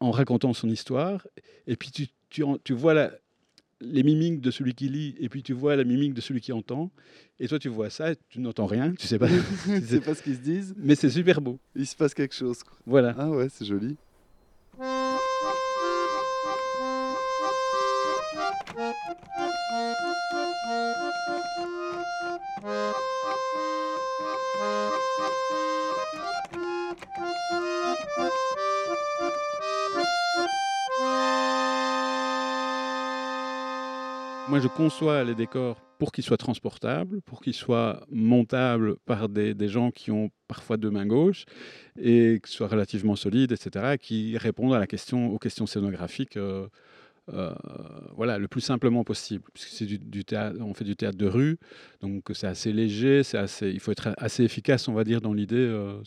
en 0.00 0.10
racontant 0.10 0.52
son 0.52 0.68
histoire, 0.68 1.26
et 1.66 1.76
puis 1.76 1.90
tu, 1.90 2.08
tu, 2.28 2.42
tu 2.64 2.72
vois 2.74 2.92
la, 2.92 3.12
les 3.82 4.02
mimiques 4.02 4.40
de 4.40 4.50
celui 4.50 4.74
qui 4.74 4.88
lit, 4.88 5.14
et 5.18 5.28
puis 5.28 5.42
tu 5.42 5.52
vois 5.52 5.76
la 5.76 5.84
mimique 5.84 6.14
de 6.14 6.20
celui 6.20 6.40
qui 6.40 6.52
entend, 6.52 6.90
et 7.40 7.48
toi 7.48 7.58
tu 7.58 7.68
vois 7.68 7.90
ça, 7.90 8.12
et 8.12 8.16
tu 8.28 8.40
n'entends 8.40 8.66
rien, 8.66 8.92
tu 8.92 9.06
sais 9.06 9.18
pas, 9.18 9.28
sais 9.86 10.00
pas 10.00 10.14
ce 10.14 10.22
qu'ils 10.22 10.36
se 10.36 10.40
disent. 10.40 10.74
mais 10.78 10.94
c'est 10.94 11.10
super 11.10 11.40
beau. 11.40 11.58
Il 11.74 11.86
se 11.86 11.96
passe 11.96 12.14
quelque 12.14 12.34
chose. 12.34 12.62
quoi. 12.62 12.76
Voilà. 12.86 13.14
Ah 13.18 13.30
ouais, 13.30 13.48
c'est 13.50 13.64
joli. 13.64 13.96
Moi, 34.48 34.58
je 34.58 34.68
conçois 34.68 35.22
les 35.24 35.34
décors 35.34 35.80
pour 35.98 36.10
qu'ils 36.10 36.24
soient 36.24 36.36
transportables, 36.36 37.22
pour 37.22 37.40
qu'ils 37.40 37.54
soient 37.54 38.04
montables 38.10 38.96
par 39.06 39.28
des, 39.28 39.68
gens 39.68 39.92
qui 39.92 40.10
ont 40.10 40.30
parfois 40.48 40.76
deux 40.76 40.90
mains 40.90 41.06
gauches 41.06 41.44
et 41.96 42.40
qui 42.44 42.52
soient 42.52 42.66
relativement 42.66 43.14
solides, 43.14 43.52
etc., 43.52 43.96
qui 44.00 44.36
répondent 44.36 44.74
à 44.74 44.80
la 44.80 44.88
question, 44.88 45.28
aux 45.28 45.38
questions 45.38 45.66
scénographiques 45.66 46.36
euh, 46.36 46.66
euh, 47.32 47.54
voilà, 48.16 48.36
le 48.38 48.48
plus 48.48 48.60
simplement 48.60 49.04
possible. 49.04 49.44
C'est 49.54 49.86
du, 49.86 50.24
théâtre, 50.24 50.58
on 50.60 50.74
fait 50.74 50.84
du 50.84 50.96
théâtre 50.96 51.16
de 51.16 51.28
rue, 51.28 51.58
donc 52.00 52.24
c'est 52.34 52.48
assez 52.48 52.72
léger, 52.72 53.22
c'est 53.22 53.38
assez, 53.38 53.70
il 53.70 53.78
faut 53.78 53.92
être 53.92 54.12
assez 54.16 54.42
efficace, 54.42 54.88
on 54.88 54.92
va 54.92 55.04
dire, 55.04 55.20
dans 55.20 55.32
l'idée. 55.32 55.54
euh, 55.56 56.02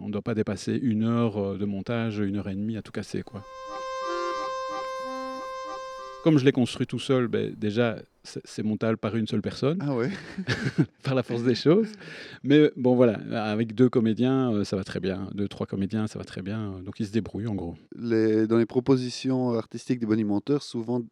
on 0.00 0.06
ne 0.06 0.12
doit 0.12 0.22
pas 0.22 0.34
dépasser 0.34 0.78
une 0.80 1.02
heure 1.02 1.58
de 1.58 1.64
montage, 1.64 2.18
une 2.18 2.36
heure 2.36 2.48
et 2.48 2.54
demie 2.54 2.76
à 2.76 2.82
tout 2.82 2.92
casser. 2.92 3.22
Quoi. 3.22 3.42
Comme 6.22 6.38
je 6.38 6.44
l'ai 6.44 6.52
construit 6.52 6.86
tout 6.86 7.00
seul, 7.00 7.26
ben, 7.26 7.52
déjà, 7.56 7.96
c'est 8.22 8.62
montable 8.62 8.96
par 8.96 9.16
une 9.16 9.26
seule 9.26 9.42
personne, 9.42 9.78
Ah 9.80 9.94
ouais. 9.94 10.10
par 11.02 11.14
la 11.16 11.22
force 11.22 11.42
des 11.42 11.56
choses. 11.56 11.88
Mais 12.44 12.70
bon, 12.76 12.94
voilà, 12.94 13.14
avec 13.50 13.74
deux 13.74 13.88
comédiens, 13.88 14.52
euh, 14.52 14.64
ça 14.64 14.76
va 14.76 14.84
très 14.84 15.00
bien. 15.00 15.28
Deux, 15.34 15.48
trois 15.48 15.66
comédiens, 15.66 16.06
ça 16.06 16.18
va 16.20 16.24
très 16.24 16.42
bien. 16.42 16.80
Donc 16.84 17.00
ils 17.00 17.06
se 17.06 17.12
débrouillent, 17.12 17.48
en 17.48 17.54
gros. 17.56 17.76
Les, 17.96 18.46
dans 18.46 18.58
les 18.58 18.66
propositions 18.66 19.54
artistiques 19.54 19.98
des 19.98 20.06
bonimenteurs, 20.06 20.62
souvent 20.62 21.02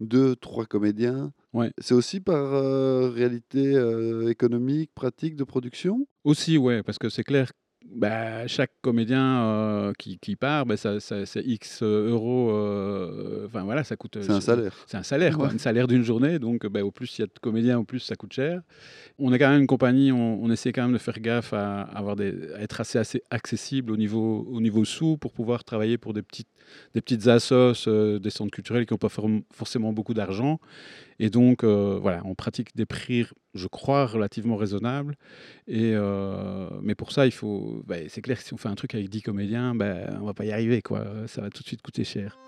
deux, 0.00 0.34
trois 0.34 0.66
comédiens. 0.66 1.32
Ouais. 1.52 1.72
C'est 1.78 1.94
aussi 1.94 2.20
par 2.20 2.54
euh, 2.54 3.08
réalité 3.10 3.76
euh, 3.76 4.28
économique, 4.28 4.90
pratique 4.94 5.36
de 5.36 5.44
production? 5.44 6.06
Aussi, 6.24 6.58
ouais, 6.58 6.82
parce 6.82 6.98
que 6.98 7.08
c'est 7.08 7.24
clair, 7.24 7.52
bah, 7.94 8.46
chaque 8.46 8.72
comédien 8.82 9.42
euh, 9.44 9.92
qui, 9.98 10.18
qui 10.18 10.36
part, 10.36 10.66
bah, 10.66 10.76
ça, 10.76 11.00
ça- 11.00 11.24
c'est 11.26 11.42
X 11.44 11.82
euros. 11.82 12.50
euh, 12.50 13.46
Enfin 13.46 13.62
voilà, 13.64 13.84
ça 13.84 13.96
coûte. 13.96 14.18
C'est 14.20 14.30
un 14.32 14.40
salaire. 14.40 14.74
C'est 14.86 14.96
un 14.96 15.02
salaire, 15.02 15.36
quoi, 15.36 15.48
Ouais. 15.48 15.54
un 15.54 15.58
salaire 15.58 15.86
d'une 15.86 16.02
journée. 16.02 16.38
Donc, 16.38 16.66
bah, 16.66 16.84
au 16.84 16.90
plus 16.90 17.18
il 17.18 17.22
y 17.22 17.24
a 17.24 17.26
de 17.26 17.32
comédiens, 17.40 17.78
au 17.78 17.84
plus 17.84 18.00
ça 18.00 18.16
coûte 18.16 18.32
cher. 18.32 18.60
On 19.18 19.32
est 19.32 19.38
quand 19.38 19.48
même 19.48 19.60
une 19.60 19.66
compagnie, 19.66 20.12
on, 20.12 20.42
on 20.42 20.50
essaie 20.50 20.72
quand 20.72 20.82
même 20.82 20.92
de 20.92 20.98
faire 20.98 21.18
gaffe 21.20 21.52
à, 21.52 21.82
avoir 21.82 22.16
des, 22.16 22.34
à 22.54 22.60
être 22.60 22.80
assez, 22.80 22.98
assez 22.98 23.22
accessible 23.30 23.90
au 23.92 23.96
niveau, 23.96 24.46
au 24.50 24.60
niveau 24.60 24.84
sous 24.84 25.16
pour 25.16 25.32
pouvoir 25.32 25.64
travailler 25.64 25.96
pour 25.96 26.12
des 26.12 26.22
petites, 26.22 26.48
des 26.94 27.00
petites 27.00 27.26
assos, 27.28 27.86
euh, 27.88 28.18
des 28.18 28.30
centres 28.30 28.50
culturels 28.50 28.84
qui 28.86 28.92
n'ont 28.92 28.98
pas 28.98 29.08
forcément 29.52 29.92
beaucoup 29.92 30.14
d'argent. 30.14 30.60
Et 31.18 31.30
donc, 31.30 31.64
euh, 31.64 31.98
voilà, 32.00 32.22
on 32.24 32.34
pratique 32.34 32.76
des 32.76 32.86
prix, 32.86 33.24
je 33.54 33.66
crois, 33.68 34.06
relativement 34.06 34.56
raisonnables. 34.56 35.16
Et, 35.66 35.92
euh, 35.94 36.68
mais 36.82 36.94
pour 36.94 37.12
ça, 37.12 37.26
il 37.26 37.32
faut. 37.32 37.82
bah, 37.86 37.96
c'est 38.08 38.20
clair 38.20 38.38
que 38.38 38.44
si 38.44 38.52
on 38.52 38.58
fait 38.58 38.68
un 38.68 38.74
truc 38.74 38.94
avec 38.94 39.08
10 39.08 39.22
comédiens, 39.22 39.74
bah, 39.74 39.94
on 40.20 40.26
va 40.26 40.34
pas 40.34 40.44
y 40.44 40.52
arriver. 40.52 40.82
Quoi. 40.82 41.04
Ça 41.26 41.40
va 41.40 41.50
tout 41.50 41.62
de 41.62 41.68
suite 41.68 41.82
coûter 41.82 42.04
cher. 42.04 42.38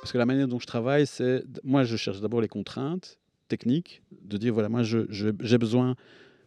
Parce 0.00 0.12
que 0.12 0.18
la 0.18 0.26
manière 0.26 0.48
dont 0.48 0.60
je 0.60 0.66
travaille, 0.66 1.06
c'est. 1.06 1.42
Moi, 1.64 1.84
je 1.84 1.96
cherche 1.96 2.20
d'abord 2.20 2.40
les 2.40 2.48
contraintes 2.48 3.18
techniques, 3.48 4.02
de 4.22 4.36
dire 4.36 4.52
voilà, 4.52 4.68
moi, 4.68 4.82
j'ai 4.82 5.58
besoin, 5.58 5.96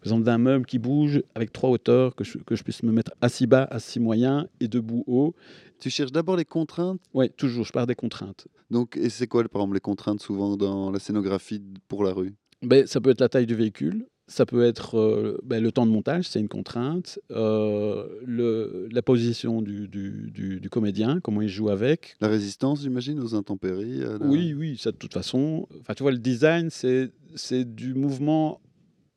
par 0.01 0.08
exemple, 0.08 0.24
d'un 0.24 0.38
meuble 0.39 0.65
qui 0.65 0.79
bouge 0.79 1.22
avec 1.36 1.53
trois 1.53 1.70
hauteurs, 1.70 2.15
que 2.15 2.24
je, 2.24 2.39
que 2.39 2.55
je 2.55 2.63
puisse 2.63 2.81
me 2.84 2.91
mettre 2.91 3.12
assis 3.22 3.46
bas, 3.46 3.67
assis 3.70 4.00
moyen 4.00 4.48
et 4.60 4.67
debout 4.67 5.03
haut. 5.05 5.36
Tu 5.79 5.89
cherches 5.91 6.12
d'abord 6.12 6.36
les 6.38 6.46
contraintes? 6.46 7.00
Oui, 7.13 7.29
toujours, 7.29 7.65
je 7.65 7.72
pars 7.72 7.86
des 7.88 7.96
contraintes. 7.96 8.48
Donc, 8.72 8.98
et 8.98 9.10
c'est 9.10 9.27
quoi, 9.27 9.43
par 9.48 9.62
exemple, 9.62 9.75
les 9.75 9.79
contraintes 9.81 10.22
souvent 10.22 10.58
dans 10.58 10.91
la 10.91 11.00
scénographie 11.00 11.62
pour 11.88 12.03
la 12.03 12.13
rue? 12.13 12.34
Ben, 12.63 12.88
ça 12.88 13.00
peut 13.00 13.12
être 13.12 13.22
la 13.22 13.29
taille 13.29 13.46
du 13.48 13.55
véhicule, 13.55 14.05
ça 14.27 14.46
peut 14.46 14.63
être 14.63 14.98
euh, 14.98 15.38
ben, 15.43 15.62
le 15.62 15.72
temps 15.72 15.86
de 15.86 15.91
montage, 15.91 16.27
c'est 16.29 16.39
une 16.39 16.48
contrainte, 16.48 17.20
euh, 17.31 18.08
le, 18.25 18.88
la 18.91 19.01
position 19.01 19.62
du, 19.62 19.88
du, 19.88 20.31
du, 20.31 20.60
du 20.60 20.70
comédien, 20.70 21.20
comment 21.20 21.41
il 21.41 21.50
joue 21.50 21.70
avec. 21.70 22.15
La 22.22 22.27
résistance, 22.27 22.81
j'imagine, 22.81 23.20
aux 23.20 23.36
intempéries. 23.36 23.98
la- 24.00 24.17
Oui, 24.22 24.53
oui, 24.53 24.77
ça 24.77 24.91
de 24.91 24.98
toute 24.98 25.13
façon. 25.13 25.67
Enfin, 25.81 25.93
tu 25.96 26.03
vois, 26.03 26.12
le 26.12 26.17
design, 26.20 26.70
c'est 26.72 27.75
du 27.75 27.93
mouvement 27.93 28.62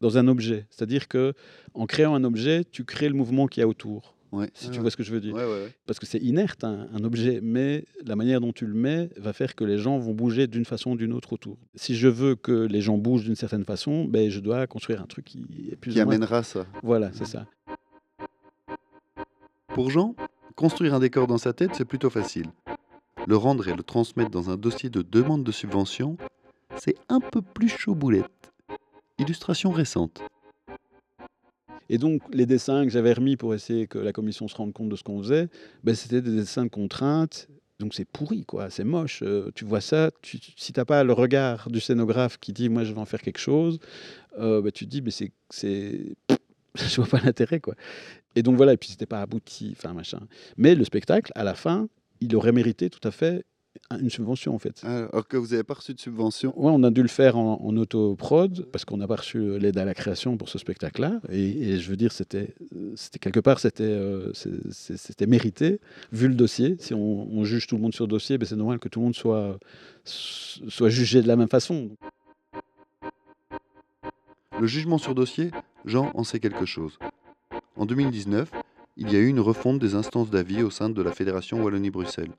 dans 0.05 0.19
un 0.19 0.29
objet. 0.29 0.67
C'est-à-dire 0.69 1.09
que 1.09 1.33
en 1.73 1.87
créant 1.87 2.15
un 2.15 2.25
objet, 2.25 2.63
tu 2.71 2.85
crées 2.85 3.09
le 3.09 3.15
mouvement 3.15 3.47
qu'il 3.47 3.63
y 3.63 3.65
a 3.65 3.69
autour. 3.69 4.15
Ouais, 4.33 4.51
Si 4.53 4.67
tu 4.69 4.73
ouais. 4.75 4.79
vois 4.81 4.91
ce 4.91 4.97
que 4.99 5.03
je 5.03 5.13
veux 5.13 5.21
dire. 5.21 5.33
Ouais. 5.35 5.73
Parce 5.87 5.99
que 5.99 6.05
c'est 6.07 6.19
inerte, 6.19 6.63
un, 6.65 6.89
un 6.93 7.05
objet, 7.05 7.41
mais 7.43 7.85
la 8.05 8.15
manière 8.15 8.41
dont 8.41 8.53
tu 8.53 8.67
le 8.67 8.75
mets 8.75 9.09
va 9.17 9.33
faire 9.33 9.55
que 9.55 9.65
les 9.65 9.79
gens 9.79 9.97
vont 9.99 10.13
bouger 10.13 10.47
d'une 10.47 10.65
façon 10.67 10.91
ou 10.91 10.97
d'une 10.97 11.13
autre 11.15 11.33
autour. 11.33 11.57
Si 11.75 11.95
je 11.95 12.09
veux 12.09 12.35
que 12.35 12.67
les 12.67 12.83
gens 12.83 12.99
bougent 12.99 13.25
d'une 13.25 13.37
certaine 13.37 13.65
façon, 13.65 14.05
ben, 14.05 14.29
je 14.31 14.41
dois 14.41 14.67
construire 14.67 15.01
un 15.01 15.07
truc 15.07 15.25
qui 15.25 15.69
est 15.73 15.77
plus 15.77 15.93
Qui 15.93 16.01
ou 16.03 16.05
moins... 16.05 16.15
amènera 16.15 16.43
ça. 16.43 16.67
Voilà, 16.83 17.11
c'est 17.15 17.27
ça. 17.27 17.47
Pour 19.69 19.89
Jean, 19.91 20.15
construire 20.57 20.93
un 20.95 21.01
décor 21.01 21.27
dans 21.27 21.39
sa 21.39 21.53
tête, 21.55 21.71
c'est 21.75 21.85
plutôt 21.87 22.11
facile. 22.11 22.47
Le 23.27 23.37
rendre 23.37 23.69
et 23.69 23.75
le 23.75 23.83
transmettre 23.83 24.31
dans 24.31 24.51
un 24.51 24.57
dossier 24.57 24.91
de 24.91 25.01
demande 25.01 25.45
de 25.45 25.53
subvention, 25.53 26.19
c'est 26.77 26.97
un 27.09 27.21
peu 27.21 27.41
plus 27.41 27.69
chaud 27.69 27.95
boulette. 27.95 28.27
Illustration 29.19 29.71
récente. 29.71 30.23
Et 31.89 31.99
donc, 31.99 32.23
les 32.33 32.47
dessins 32.47 32.85
que 32.85 32.91
j'avais 32.91 33.13
remis 33.13 33.37
pour 33.37 33.55
essayer 33.55 33.87
que 33.87 33.99
la 33.99 34.13
commission 34.13 34.49
se 34.49 34.57
rende 34.57 34.73
compte 34.73 34.89
de 34.89 34.97
ce 34.97 35.05
qu'on 35.05 35.23
faisait, 35.23 35.49
ben, 35.85 35.95
c'était 35.95 36.21
des 36.21 36.35
dessins 36.35 36.65
de 36.65 36.71
contraintes. 36.71 37.49
Donc, 37.79 37.95
c'est 37.95 38.07
pourri, 38.07 38.45
quoi. 38.45 38.71
C'est 38.71 38.85
moche. 38.85 39.23
Euh, 39.23 39.51
tu 39.55 39.65
vois 39.65 39.81
ça, 39.81 40.11
si 40.23 40.73
tu 40.73 40.73
n'as 40.77 40.85
pas 40.85 41.05
le 41.05 41.13
regard 41.13 41.71
du 41.71 41.81
scénographe 41.81 42.39
qui 42.39 42.53
dit, 42.53 42.69
moi, 42.69 42.85
je 42.85 42.93
vais 42.93 43.01
en 43.01 43.05
faire 43.05 43.21
quelque 43.21 43.39
chose, 43.39 43.79
euh, 44.39 44.63
ben, 44.63 44.73
tu 44.73 44.87
te 44.87 44.91
dis, 44.91 45.03
mais 45.03 45.11
c'est. 45.11 45.31
je 46.75 46.97
vois 46.97 47.07
pas 47.07 47.21
l'intérêt, 47.21 47.61
quoi. 47.61 47.75
Et 48.35 48.43
donc, 48.43 48.57
voilà. 48.57 48.73
Et 48.73 48.77
puis, 48.77 48.89
c'était 48.89 49.07
pas 49.07 49.21
abouti, 49.21 49.75
enfin, 49.77 49.93
machin. 49.93 50.21
Mais 50.57 50.75
le 50.75 50.85
spectacle, 50.85 51.31
à 51.37 51.45
la 51.45 51.55
fin, 51.55 51.89
il 52.21 52.35
aurait 52.35 52.53
mérité 52.53 52.91
tout 52.91 53.07
à 53.07 53.11
fait 53.11 53.45
une 54.01 54.11
subvention, 54.11 54.55
en 54.55 54.59
fait. 54.59 54.85
Alors 54.85 55.27
que 55.27 55.37
vous 55.37 55.49
n'avez 55.49 55.65
pas 55.65 55.75
reçu 55.75 55.95
de 55.95 56.01
subvention. 56.01 56.53
Ouais, 56.59 56.73
on 56.75 56.83
a 56.83 56.91
dû 56.91 57.03
le 57.03 57.09
faire 57.09 57.37
en, 57.37 57.61
en 57.63 57.77
auto-prod 57.77 58.67
parce 58.73 58.85
qu'on 58.85 58.97
n'a 58.97 59.07
pas 59.07 59.17
reçu 59.17 59.39
euh, 59.39 59.59
l'aide 59.59 59.79
à 59.79 59.85
la 59.85 59.95
création 59.95 60.37
pour 60.37 60.49
ce 60.49 60.59
spectacle-là. 60.59 61.21
Et, 61.31 61.73
et 61.73 61.79
je 61.79 61.91
veux 61.91 61.97
dire, 61.97 62.13
c'était, 62.13 62.55
euh, 62.75 62.93
c'était 62.97 63.19
quelque 63.19 63.41
part, 63.41 63.59
c'était, 63.59 63.83
euh, 63.85 64.33
c'était 64.35 65.27
mérité, 65.27 65.81
vu 66.13 66.29
le 66.29 66.35
dossier. 66.35 66.77
Si 66.79 66.95
on, 66.95 67.29
on 67.33 67.45
juge 67.45 67.67
tout 67.67 67.77
le 67.77 67.83
monde 67.83 67.95
sur 67.95 68.05
le 68.05 68.11
dossier, 68.11 68.39
ben 68.39 68.47
c'est 68.47 68.57
normal 68.57 68.79
que 68.79 68.89
tout 68.89 69.01
le 69.01 69.05
monde 69.05 69.15
soit, 69.15 69.59
soit 70.05 70.89
jugé 70.89 71.23
de 71.23 71.29
la 71.29 71.37
même 71.37 71.49
façon. 71.49 71.91
Le 74.61 74.67
jugement 74.67 74.99
sur 74.99 75.15
dossier, 75.15 75.51
Jean 75.85 76.13
en 76.15 76.23
sait 76.23 76.39
quelque 76.39 76.65
chose. 76.65 76.99
En 77.77 77.87
2019, 77.87 78.51
il 78.97 79.13
y 79.13 79.17
a 79.17 79.19
eu 79.19 79.27
une 79.27 79.41
refonte 79.41 79.81
des 79.81 79.97
instances 79.97 80.31
d'avis 80.31 80.63
au 80.63 80.71
sein 80.71 80.89
de 80.89 81.03
la 81.03 81.11
Fédération 81.11 81.63
Wallonie-Bruxelles. 81.63 82.31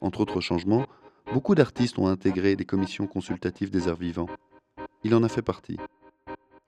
Entre 0.00 0.20
autres 0.20 0.40
changements, 0.40 0.86
beaucoup 1.32 1.54
d'artistes 1.54 1.98
ont 1.98 2.06
intégré 2.06 2.56
des 2.56 2.64
commissions 2.64 3.06
consultatives 3.06 3.70
des 3.70 3.88
arts 3.88 3.96
vivants. 3.96 4.28
Il 5.04 5.14
en 5.14 5.22
a 5.22 5.28
fait 5.28 5.42
partie. 5.42 5.76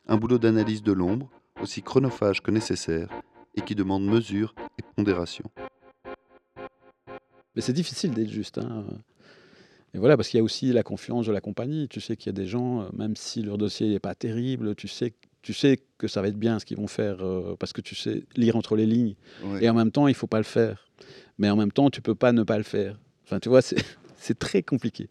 Un 0.08 0.16
boulot 0.16 0.38
d'analyse 0.38 0.82
de 0.82 0.92
l'ombre, 0.92 1.30
aussi 1.62 1.82
chronophage 1.82 2.42
que 2.42 2.50
nécessaire, 2.50 3.08
et 3.54 3.60
qui 3.60 3.74
demande 3.74 4.04
mesure 4.04 4.54
et 4.78 4.82
pondération. 4.96 5.44
Mais 7.54 7.62
c'est 7.62 7.72
difficile 7.72 8.12
d'être 8.12 8.30
juste. 8.30 8.58
hein. 8.58 8.84
Et 9.92 9.98
voilà, 9.98 10.16
parce 10.16 10.28
qu'il 10.28 10.38
y 10.38 10.40
a 10.40 10.44
aussi 10.44 10.72
la 10.72 10.84
confiance 10.84 11.26
de 11.26 11.32
la 11.32 11.40
compagnie. 11.40 11.88
Tu 11.88 12.00
sais 12.00 12.16
qu'il 12.16 12.26
y 12.26 12.30
a 12.30 12.32
des 12.40 12.46
gens, 12.46 12.82
euh, 12.82 12.88
même 12.92 13.16
si 13.16 13.42
leur 13.42 13.58
dossier 13.58 13.88
n'est 13.88 13.98
pas 13.98 14.14
terrible, 14.14 14.76
tu 14.76 14.86
sais, 14.86 15.14
tu 15.42 15.52
sais 15.52 15.80
que 15.98 16.06
ça 16.06 16.22
va 16.22 16.28
être 16.28 16.38
bien 16.38 16.60
ce 16.60 16.64
qu'ils 16.64 16.76
vont 16.76 16.86
faire, 16.86 17.24
euh, 17.24 17.56
parce 17.58 17.72
que 17.72 17.80
tu 17.80 17.96
sais 17.96 18.24
lire 18.36 18.54
entre 18.54 18.76
les 18.76 18.86
lignes. 18.86 19.16
Ouais. 19.44 19.64
Et 19.64 19.68
en 19.68 19.74
même 19.74 19.90
temps, 19.90 20.06
il 20.06 20.14
faut 20.14 20.28
pas 20.28 20.38
le 20.38 20.44
faire. 20.44 20.88
Mais 21.38 21.50
en 21.50 21.56
même 21.56 21.72
temps, 21.72 21.90
tu 21.90 22.02
peux 22.02 22.14
pas 22.14 22.30
ne 22.32 22.44
pas 22.44 22.56
le 22.56 22.62
faire. 22.62 22.98
Enfin, 23.30 23.38
tu 23.38 23.48
vois, 23.48 23.60
c'est 24.16 24.38
très 24.38 24.62
compliqué. 24.62 25.08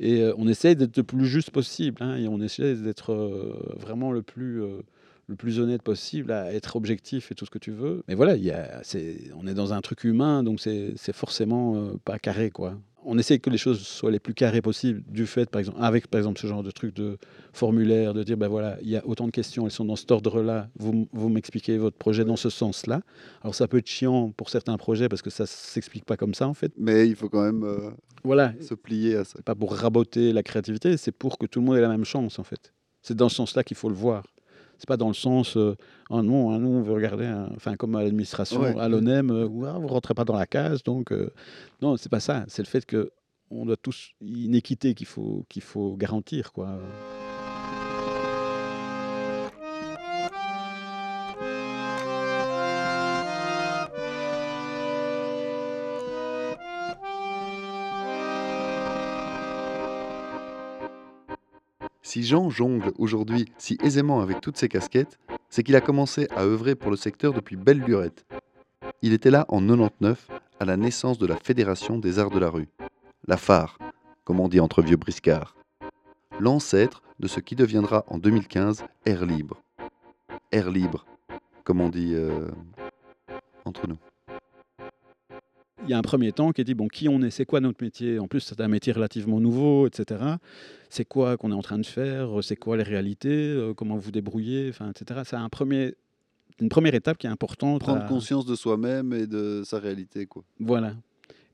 Et 0.00 0.22
euh, 0.22 0.32
on 0.38 0.48
essaye 0.48 0.74
d'être 0.74 0.96
le 0.96 1.02
plus 1.02 1.26
juste 1.26 1.50
possible. 1.50 2.02
hein, 2.02 2.16
et 2.16 2.26
on 2.28 2.40
essaie 2.40 2.74
d'être 2.76 3.12
euh, 3.12 3.76
vraiment 3.78 4.10
le 4.10 4.22
plus, 4.22 4.62
euh, 4.62 4.80
le 5.26 5.36
plus 5.36 5.60
honnête 5.60 5.82
possible, 5.82 6.32
à 6.32 6.52
être 6.54 6.76
objectif 6.76 7.30
et 7.30 7.34
tout 7.34 7.44
ce 7.44 7.50
que 7.50 7.58
tu 7.58 7.72
veux. 7.72 8.02
Mais 8.08 8.14
voilà, 8.14 8.36
on 9.36 9.46
est 9.46 9.54
dans 9.54 9.74
un 9.74 9.82
truc 9.82 10.04
humain, 10.04 10.42
donc 10.42 10.60
c'est 10.60 11.12
forcément 11.12 11.92
pas 12.06 12.18
carré, 12.18 12.50
quoi. 12.50 12.78
On 13.04 13.16
essaie 13.16 13.38
que 13.38 13.48
les 13.48 13.58
choses 13.58 13.80
soient 13.80 14.10
les 14.10 14.18
plus 14.18 14.34
carrées 14.34 14.60
possibles, 14.60 15.02
du 15.08 15.26
fait, 15.26 15.48
par 15.48 15.60
exemple, 15.60 15.78
avec 15.80 16.08
par 16.08 16.18
exemple 16.18 16.40
ce 16.40 16.46
genre 16.46 16.62
de 16.62 16.70
truc 16.70 16.94
de 16.94 17.16
formulaire, 17.52 18.12
de 18.12 18.22
dire, 18.22 18.36
ben 18.36 18.48
voilà, 18.48 18.76
il 18.82 18.88
y 18.88 18.96
a 18.96 19.06
autant 19.06 19.26
de 19.26 19.30
questions, 19.30 19.64
elles 19.66 19.72
sont 19.72 19.84
dans 19.84 19.96
cet 19.96 20.10
ordre-là, 20.10 20.68
vous, 20.78 21.08
vous 21.12 21.28
m'expliquez 21.28 21.78
votre 21.78 21.96
projet 21.96 22.24
dans 22.24 22.36
ce 22.36 22.50
sens-là. 22.50 23.00
Alors 23.42 23.54
ça 23.54 23.68
peut 23.68 23.78
être 23.78 23.86
chiant 23.86 24.30
pour 24.30 24.50
certains 24.50 24.76
projets 24.76 25.08
parce 25.08 25.22
que 25.22 25.30
ça 25.30 25.46
s'explique 25.46 26.04
pas 26.04 26.16
comme 26.16 26.34
ça 26.34 26.48
en 26.48 26.54
fait. 26.54 26.72
Mais 26.76 27.08
il 27.08 27.14
faut 27.16 27.28
quand 27.28 27.42
même 27.42 27.64
euh, 27.64 27.90
Voilà, 28.24 28.52
se 28.60 28.74
plier 28.74 29.16
à 29.16 29.24
ça. 29.24 29.40
pas 29.42 29.54
pour 29.54 29.74
raboter 29.74 30.32
la 30.32 30.42
créativité, 30.42 30.96
c'est 30.96 31.12
pour 31.12 31.38
que 31.38 31.46
tout 31.46 31.60
le 31.60 31.66
monde 31.66 31.76
ait 31.76 31.80
la 31.82 31.88
même 31.88 32.04
chance 32.04 32.38
en 32.38 32.44
fait. 32.44 32.72
C'est 33.00 33.16
dans 33.16 33.28
ce 33.28 33.36
sens-là 33.36 33.64
qu'il 33.64 33.76
faut 33.76 33.88
le 33.88 33.94
voir. 33.94 34.24
C'est 34.78 34.86
pas 34.88 34.96
dans 34.96 35.08
le 35.08 35.14
sens, 35.14 35.56
euh, 35.56 35.76
oh 36.08 36.22
non, 36.22 36.52
hein, 36.52 36.58
nous 36.60 36.68
on 36.68 36.82
veut 36.82 36.92
regarder, 36.94 37.26
un- 37.26 37.50
enfin 37.56 37.74
comme 37.76 37.96
à 37.96 38.02
l'administration, 38.02 38.60
Ouais. 38.60 38.78
à 38.78 38.88
l'ONEM, 38.88 39.30
euh, 39.30 39.48
ah, 39.66 39.78
vous 39.78 39.88
rentrez 39.88 40.14
pas 40.14 40.24
dans 40.24 40.36
la 40.36 40.46
case, 40.46 40.82
donc 40.84 41.10
euh, 41.12 41.30
non, 41.82 41.96
c'est 41.96 42.08
pas 42.08 42.20
ça. 42.20 42.44
C'est 42.48 42.62
le 42.62 42.68
fait 42.68 42.86
que 42.86 43.10
on 43.50 43.66
doit 43.66 43.76
tous 43.76 44.10
une 44.20 44.54
équité 44.54 44.94
qu'il 44.94 45.06
faut 45.06 45.44
qu'il 45.48 45.62
faut 45.62 45.96
garantir 45.96 46.52
quoi. 46.52 46.78
Si 62.08 62.22
Jean 62.22 62.48
jongle 62.48 62.90
aujourd'hui 62.96 63.52
si 63.58 63.76
aisément 63.82 64.22
avec 64.22 64.40
toutes 64.40 64.56
ses 64.56 64.70
casquettes, 64.70 65.18
c'est 65.50 65.62
qu'il 65.62 65.76
a 65.76 65.82
commencé 65.82 66.26
à 66.34 66.44
œuvrer 66.44 66.74
pour 66.74 66.90
le 66.90 66.96
secteur 66.96 67.34
depuis 67.34 67.54
belle 67.54 67.80
lurette. 67.80 68.24
Il 69.02 69.12
était 69.12 69.30
là 69.30 69.44
en 69.50 69.60
99, 69.60 70.26
à 70.58 70.64
la 70.64 70.78
naissance 70.78 71.18
de 71.18 71.26
la 71.26 71.36
Fédération 71.36 71.98
des 71.98 72.18
Arts 72.18 72.30
de 72.30 72.38
la 72.38 72.48
Rue, 72.48 72.68
la 73.26 73.36
phare, 73.36 73.78
comme 74.24 74.40
on 74.40 74.48
dit 74.48 74.58
entre 74.58 74.80
vieux 74.80 74.96
briscards. 74.96 75.54
L'ancêtre 76.40 77.02
de 77.20 77.28
ce 77.28 77.40
qui 77.40 77.56
deviendra 77.56 78.04
en 78.06 78.16
2015 78.16 78.84
Air 79.04 79.26
Libre. 79.26 79.60
Air 80.50 80.70
Libre, 80.70 81.04
comme 81.62 81.82
on 81.82 81.90
dit 81.90 82.14
euh, 82.14 82.48
entre 83.66 83.86
nous. 83.86 83.98
Il 85.88 85.92
y 85.92 85.94
a 85.94 85.98
un 85.98 86.02
premier 86.02 86.32
temps 86.32 86.52
qui 86.52 86.60
est 86.60 86.64
dit 86.64 86.74
bon 86.74 86.86
qui 86.88 87.08
on 87.08 87.20
est, 87.22 87.30
c'est 87.30 87.44
quoi 87.46 87.60
notre 87.60 87.82
métier? 87.82 88.18
En 88.18 88.28
plus, 88.28 88.40
c'est 88.40 88.60
un 88.60 88.68
métier 88.68 88.92
relativement 88.92 89.40
nouveau, 89.40 89.86
etc. 89.86 90.20
C'est 90.90 91.04
quoi 91.06 91.36
qu'on 91.36 91.50
est 91.50 91.54
en 91.54 91.62
train 91.62 91.78
de 91.78 91.86
faire, 91.86 92.28
c'est 92.42 92.56
quoi 92.56 92.76
les 92.76 92.82
réalités, 92.82 93.28
euh, 93.52 93.74
comment 93.74 93.96
vous 93.96 94.10
débrouillez, 94.10 94.68
enfin, 94.70 94.90
etc. 94.90 95.20
C'est 95.24 95.36
un 95.36 95.48
premier, 95.48 95.94
une 96.60 96.68
première 96.68 96.94
étape 96.94 97.18
qui 97.18 97.26
est 97.26 97.30
importante. 97.30 97.80
Prendre 97.80 98.02
à- 98.04 98.08
conscience 98.08 98.46
de 98.46 98.54
soi-même 98.54 99.12
et 99.12 99.26
de 99.26 99.62
sa 99.64 99.78
réalité, 99.78 100.26
quoi. 100.26 100.44
Voilà. 100.60 100.94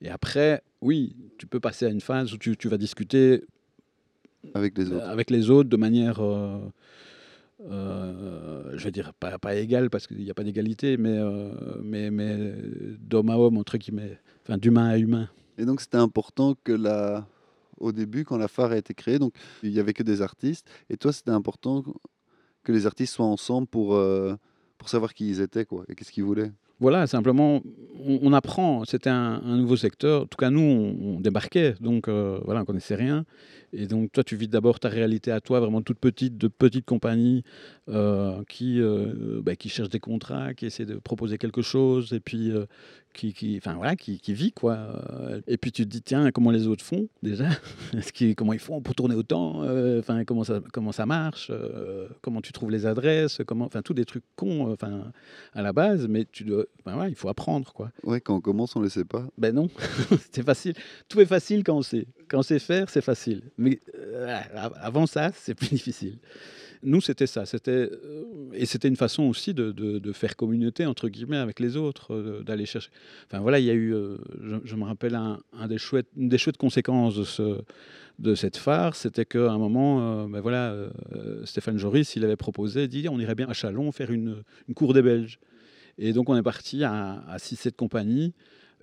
Et 0.02 0.10
après, 0.10 0.62
oui, 0.82 1.16
tu 1.38 1.46
peux 1.46 1.60
passer 1.60 1.86
à 1.86 1.88
une 1.88 2.00
phase 2.00 2.32
où 2.34 2.36
tu, 2.38 2.56
tu 2.56 2.68
vas 2.68 2.76
discuter 2.76 3.42
Avec 4.54 4.76
les 4.76 4.92
autres. 4.92 5.04
avec 5.06 5.30
les 5.30 5.48
autres 5.50 5.68
de 5.70 5.76
manière, 5.76 6.20
euh, 6.20 6.58
euh, 7.60 8.72
je 8.76 8.84
vais 8.84 8.90
dire, 8.90 9.12
pas, 9.14 9.38
pas 9.38 9.54
égale, 9.54 9.90
parce 9.90 10.06
qu'il 10.06 10.18
n'y 10.18 10.30
a 10.30 10.34
pas 10.34 10.44
d'égalité, 10.44 10.96
mais, 10.96 11.16
euh, 11.16 11.52
mais, 11.82 12.10
mais 12.10 12.54
d'homme 12.98 13.30
à 13.30 13.38
homme, 13.38 13.58
entre 13.58 13.78
enfin 14.42 14.58
d'humain 14.58 14.88
à 14.88 14.98
humain. 14.98 15.28
Et 15.58 15.64
donc 15.64 15.80
c'était 15.80 15.98
important 15.98 16.54
que 16.64 16.72
la... 16.72 17.26
au 17.78 17.92
début, 17.92 18.24
quand 18.24 18.36
la 18.36 18.48
phare 18.48 18.72
a 18.72 18.76
été 18.76 18.92
créée, 18.94 19.18
donc 19.18 19.34
il 19.62 19.70
y 19.70 19.80
avait 19.80 19.92
que 19.92 20.02
des 20.02 20.20
artistes. 20.20 20.68
Et 20.90 20.96
toi, 20.96 21.12
c'était 21.12 21.30
important 21.30 21.84
que 22.64 22.72
les 22.72 22.86
artistes 22.86 23.14
soient 23.14 23.26
ensemble 23.26 23.68
pour, 23.68 23.94
euh, 23.94 24.34
pour 24.78 24.88
savoir 24.88 25.14
qui 25.14 25.28
ils 25.28 25.40
étaient, 25.40 25.64
quoi, 25.64 25.84
et 25.88 25.94
qu'est-ce 25.94 26.10
qu'ils 26.10 26.24
voulaient. 26.24 26.52
Voilà, 26.80 27.06
simplement, 27.06 27.62
on, 28.04 28.32
apprend. 28.32 28.84
C'était 28.84 29.10
un, 29.10 29.40
nouveau 29.56 29.76
secteur. 29.76 30.22
En 30.22 30.26
tout 30.26 30.36
cas, 30.36 30.50
nous, 30.50 30.60
on, 30.60 31.16
on 31.16 31.20
débarquait, 31.20 31.74
donc 31.80 32.08
euh, 32.08 32.40
voilà, 32.44 32.62
on 32.62 32.64
connaissait 32.64 32.96
rien. 32.96 33.24
Et 33.76 33.86
donc, 33.86 34.12
toi, 34.12 34.22
tu 34.22 34.36
vis 34.36 34.46
d'abord 34.46 34.78
ta 34.78 34.88
réalité 34.88 35.32
à 35.32 35.40
toi, 35.40 35.58
vraiment 35.58 35.82
toute 35.82 35.98
petite, 35.98 36.38
de 36.38 36.46
petite 36.46 36.84
compagnie 36.84 37.42
euh, 37.88 38.42
qui, 38.48 38.80
euh, 38.80 39.40
bah, 39.42 39.56
qui 39.56 39.68
cherche 39.68 39.88
des 39.88 39.98
contrats, 39.98 40.54
qui 40.54 40.66
essaie 40.66 40.86
de 40.86 40.94
proposer 40.94 41.38
quelque 41.38 41.60
chose, 41.60 42.12
et 42.12 42.20
puis 42.20 42.52
euh, 42.52 42.66
qui, 43.14 43.32
qui, 43.32 43.56
enfin 43.56 43.74
voilà, 43.74 43.96
qui, 43.96 44.18
qui 44.20 44.34
vit 44.34 44.52
quoi. 44.52 44.74
Euh, 44.74 45.40
Et 45.46 45.56
puis 45.56 45.72
tu 45.72 45.84
te 45.84 45.88
dis 45.88 46.02
tiens, 46.02 46.30
comment 46.32 46.50
les 46.50 46.66
autres 46.66 46.84
font 46.84 47.08
déjà? 47.22 47.48
Comment 48.36 48.52
ils 48.52 48.58
font 48.58 48.80
pour 48.80 48.94
tourner 48.94 49.14
autant? 49.14 49.62
Euh, 49.62 50.00
Enfin, 50.00 50.24
comment 50.24 50.44
ça, 50.44 50.60
comment 50.72 50.92
ça 50.92 51.06
marche? 51.06 51.48
Euh, 51.50 52.08
Comment 52.20 52.40
tu 52.40 52.52
trouves 52.52 52.70
les 52.70 52.84
adresses? 52.86 53.40
Comment, 53.46 53.64
enfin, 53.66 53.82
tous 53.82 53.94
des 53.94 54.04
trucs 54.04 54.24
cons. 54.36 54.72
Enfin, 54.72 55.12
à 55.54 55.62
la 55.62 55.72
base, 55.72 56.06
mais 56.08 56.26
tu 56.30 56.44
dois, 56.44 56.64
ben 56.84 56.98
ouais, 56.98 57.08
il 57.10 57.14
faut 57.14 57.28
apprendre 57.28 57.72
quoi. 57.72 57.90
Ouais, 58.02 58.20
quand 58.20 58.36
on 58.36 58.40
commence, 58.40 58.74
on 58.76 58.80
ne 58.80 58.84
le 58.84 58.90
sait 58.90 59.04
pas. 59.04 59.26
Ben 59.38 59.54
non, 59.54 59.68
c'est 60.32 60.42
facile. 60.44 60.74
Tout 61.08 61.20
est 61.20 61.26
facile 61.26 61.62
quand 61.64 61.76
on 61.76 61.82
sait. 61.82 62.06
Quand 62.28 62.38
on 62.38 62.42
sait 62.42 62.58
faire, 62.58 62.90
c'est 62.90 63.00
facile. 63.02 63.42
Mais 63.58 63.78
euh, 63.98 64.38
av- 64.56 64.74
avant 64.80 65.06
ça, 65.06 65.30
c'est 65.34 65.54
plus 65.54 65.68
difficile. 65.70 66.18
Nous, 66.84 67.00
c'était 67.00 67.26
ça. 67.26 67.44
Euh, 67.68 67.88
et 68.52 68.66
c'était 68.66 68.88
une 68.88 68.96
façon 68.96 69.24
aussi 69.24 69.54
de, 69.54 70.12
faire 70.12 70.36
communauté 70.36 70.86
entre 70.86 71.08
guillemets 71.08 71.38
avec 71.38 71.60
les 71.60 71.76
autres, 71.76 72.14
euh, 72.14 72.42
d'aller 72.42 72.66
chercher. 72.66 72.90
Enfin 73.26 73.40
voilà, 73.40 73.58
il 73.58 73.64
y 73.64 73.70
a 73.70 73.74
eu, 73.74 73.94
euh, 73.94 74.18
je, 74.64 74.76
me 74.76 74.84
rappelle 74.84 75.14
un, 75.14 75.40
des 75.66 75.78
chouettes, 75.78 76.08
une 76.16 76.28
des 76.28 76.38
chouettes 76.38 76.58
conséquences 76.58 77.16
de 77.16 77.24
ce 77.24 77.60
de 78.20 78.36
cette 78.36 78.56
phare, 78.56 78.94
c'était 78.94 79.24
qu'à 79.24 79.50
un 79.50 79.58
moment, 79.58 80.28
ben 80.28 80.40
voilà, 80.40 80.72
Stéphane 81.42 81.78
Joris, 81.78 82.14
il 82.14 82.24
avait 82.24 82.36
proposé, 82.36 82.86
dit, 82.86 83.08
on 83.08 83.18
irait 83.18 83.34
bien 83.34 83.48
à 83.48 83.54
Chalon 83.54 83.90
faire 83.90 84.12
une, 84.12 84.44
une 84.68 84.74
cour 84.74 84.94
des 84.94 85.02
Belges. 85.02 85.40
Et 85.98 86.12
donc 86.12 86.28
on 86.28 86.36
est 86.36 86.42
parti 86.42 86.84
à, 86.84 87.24
à 87.26 87.38
6-7 87.38 87.72
compagnies. 87.72 88.32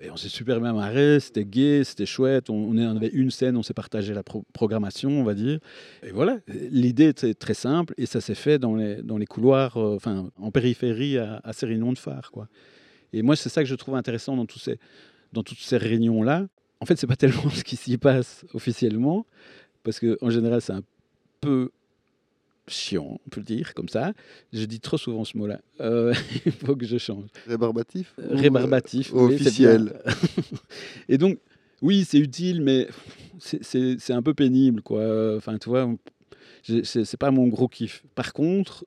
Et 0.03 0.09
on 0.09 0.17
s'est 0.17 0.29
super 0.29 0.59
bien 0.59 0.73
marré, 0.73 1.19
c'était 1.19 1.45
gai, 1.45 1.83
c'était 1.83 2.07
chouette. 2.07 2.49
On, 2.49 2.75
on 2.75 2.95
avait 2.95 3.09
une 3.09 3.29
scène, 3.29 3.55
on 3.55 3.61
s'est 3.61 3.75
partagé 3.75 4.15
la 4.15 4.23
pro- 4.23 4.43
programmation, 4.51 5.11
on 5.11 5.23
va 5.23 5.35
dire. 5.35 5.59
Et 6.01 6.11
voilà, 6.11 6.39
l'idée 6.47 7.09
était 7.09 7.35
très 7.35 7.53
simple 7.53 7.93
et 7.97 8.07
ça 8.07 8.19
s'est 8.19 8.35
fait 8.35 8.57
dans 8.57 8.75
les, 8.75 9.25
couloirs, 9.27 9.77
euh, 9.77 9.97
en 10.39 10.51
périphérie 10.51 11.19
à, 11.19 11.41
ces 11.53 11.67
réunions 11.67 11.93
de 11.93 11.99
phare. 11.99 12.31
Quoi. 12.31 12.47
Et 13.13 13.21
moi, 13.21 13.35
c'est 13.35 13.49
ça 13.49 13.61
que 13.61 13.69
je 13.69 13.75
trouve 13.75 13.95
intéressant 13.95 14.35
dans, 14.35 14.47
dans 15.33 15.43
toutes 15.43 15.59
ces 15.59 15.77
réunions-là. 15.77 16.47
En 16.79 16.85
fait, 16.85 16.97
c'est 16.97 17.07
pas 17.07 17.15
tellement 17.17 17.49
ce 17.51 17.63
qui 17.63 17.75
s'y 17.75 17.99
passe 17.99 18.43
officiellement, 18.55 19.27
parce 19.83 19.99
qu'en 19.99 20.29
général, 20.31 20.61
c'est 20.61 20.73
un 20.73 20.83
peu 21.41 21.69
chiant, 22.67 23.19
on 23.25 23.29
peut 23.29 23.39
le 23.41 23.45
dire 23.45 23.73
comme 23.73 23.89
ça. 23.89 24.13
Je 24.53 24.63
dis 24.65 24.79
trop 24.79 24.97
souvent 24.97 25.25
ce 25.25 25.37
mot-là. 25.37 25.59
Euh, 25.81 26.13
il 26.45 26.51
faut 26.51 26.75
que 26.75 26.85
je 26.85 26.97
change. 26.97 27.25
Rébarbatif 27.47 28.13
euh, 28.19 28.27
Rébarbatif. 28.35 29.11
oui, 29.13 29.35
c'est 29.37 29.43
officiel. 29.45 30.01
Et 31.09 31.17
donc, 31.17 31.39
oui, 31.81 32.05
c'est 32.05 32.19
utile, 32.19 32.61
mais 32.61 32.87
c'est- 33.39 34.11
un 34.11 34.21
peu 34.21 34.33
pénible, 34.33 34.81
quoi. 34.81 35.35
Enfin, 35.37 35.57
tu 35.57 35.69
vois, 35.69 35.89
c'est 36.83 37.17
pas 37.17 37.31
mon 37.31 37.47
gros 37.47 37.67
kiff. 37.67 38.03
Par 38.15 38.33
contre, 38.33 38.85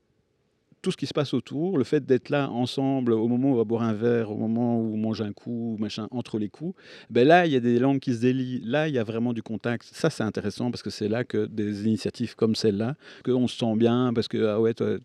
tout 0.84 0.90
ce 0.90 0.98
qui 0.98 1.06
se 1.06 1.14
passe 1.14 1.32
autour, 1.32 1.78
le 1.78 1.84
fait 1.84 2.04
d'être 2.04 2.28
là 2.28 2.50
ensemble 2.50 3.12
au 3.14 3.26
moment 3.26 3.48
où 3.48 3.54
on 3.54 3.56
va 3.56 3.64
boire 3.64 3.82
un 3.82 3.94
verre, 3.94 4.30
au 4.30 4.36
moment 4.36 4.78
où 4.78 4.92
on 4.92 4.98
mange 4.98 5.22
un 5.22 5.32
coup, 5.32 5.76
machin, 5.80 6.08
entre 6.10 6.38
les 6.38 6.50
coups, 6.50 6.78
ben 7.08 7.26
là, 7.26 7.46
il 7.46 7.52
y 7.52 7.56
a 7.56 7.60
des 7.60 7.78
langues 7.78 8.00
qui 8.00 8.12
se 8.12 8.20
délient. 8.20 8.60
Là, 8.64 8.86
il 8.86 8.94
y 8.94 8.98
a 8.98 9.02
vraiment 9.04 9.32
du 9.32 9.42
contact. 9.42 9.88
Ça, 9.92 10.10
c'est 10.10 10.22
intéressant 10.24 10.70
parce 10.70 10.82
que 10.82 10.90
c'est 10.90 11.08
là 11.08 11.24
que 11.24 11.46
des 11.46 11.86
initiatives 11.86 12.36
comme 12.36 12.54
celle-là, 12.54 12.96
qu'on 13.24 13.48
se 13.48 13.56
sent 13.56 13.76
bien 13.76 14.12
parce 14.14 14.28
que, 14.28 14.44
ah 14.46 14.60
ouais, 14.60 14.74
toi, 14.74 14.98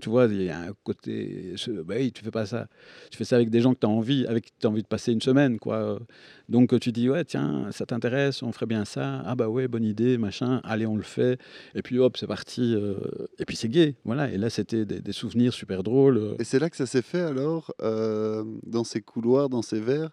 tu 0.00 0.08
vois, 0.08 0.26
il 0.26 0.44
y 0.44 0.50
a 0.50 0.60
un 0.60 0.72
côté, 0.84 1.54
ben 1.84 1.98
oui, 1.98 2.12
tu 2.12 2.22
fais 2.22 2.30
pas 2.30 2.46
ça. 2.46 2.68
Tu 3.10 3.18
fais 3.18 3.24
ça 3.24 3.34
avec 3.34 3.50
des 3.50 3.60
gens 3.60 3.74
que 3.74 3.80
tu 3.80 3.86
as 3.86 3.90
envie, 3.90 4.24
avec 4.26 4.52
tu 4.60 4.66
as 4.68 4.70
envie 4.70 4.82
de 4.82 4.86
passer 4.86 5.12
une 5.12 5.20
semaine, 5.20 5.58
quoi. 5.58 5.98
Donc, 6.48 6.78
tu 6.78 6.92
dis, 6.92 7.10
ouais, 7.10 7.24
tiens, 7.24 7.68
ça 7.72 7.86
t'intéresse, 7.86 8.42
on 8.44 8.52
ferait 8.52 8.66
bien 8.66 8.84
ça. 8.84 9.22
Ah 9.26 9.34
bah 9.34 9.48
ouais, 9.48 9.66
bonne 9.66 9.84
idée, 9.84 10.16
machin. 10.16 10.60
Allez, 10.62 10.86
on 10.86 10.94
le 10.96 11.02
fait. 11.02 11.40
Et 11.74 11.82
puis 11.82 11.98
hop, 11.98 12.16
c'est 12.16 12.26
parti. 12.28 12.74
euh, 12.74 12.94
Et 13.38 13.44
puis 13.46 13.56
c'est 13.56 13.68
gay, 13.68 13.96
voilà. 14.04 14.30
Et 14.30 14.36
là, 14.38 14.50
c'était 14.50 14.84
des, 14.84 15.00
des 15.00 15.12
souvenirs 15.24 15.52
super 15.54 15.82
drôles. 15.82 16.18
euh. 16.18 16.34
Et 16.38 16.44
c'est 16.44 16.58
là 16.58 16.68
que 16.68 16.76
ça 16.76 16.86
s'est 16.86 17.02
fait 17.02 17.20
alors, 17.20 17.72
euh, 17.82 18.44
dans 18.66 18.84
ces 18.84 19.00
couloirs, 19.00 19.48
dans 19.48 19.62
ces 19.62 19.80
verres, 19.80 20.10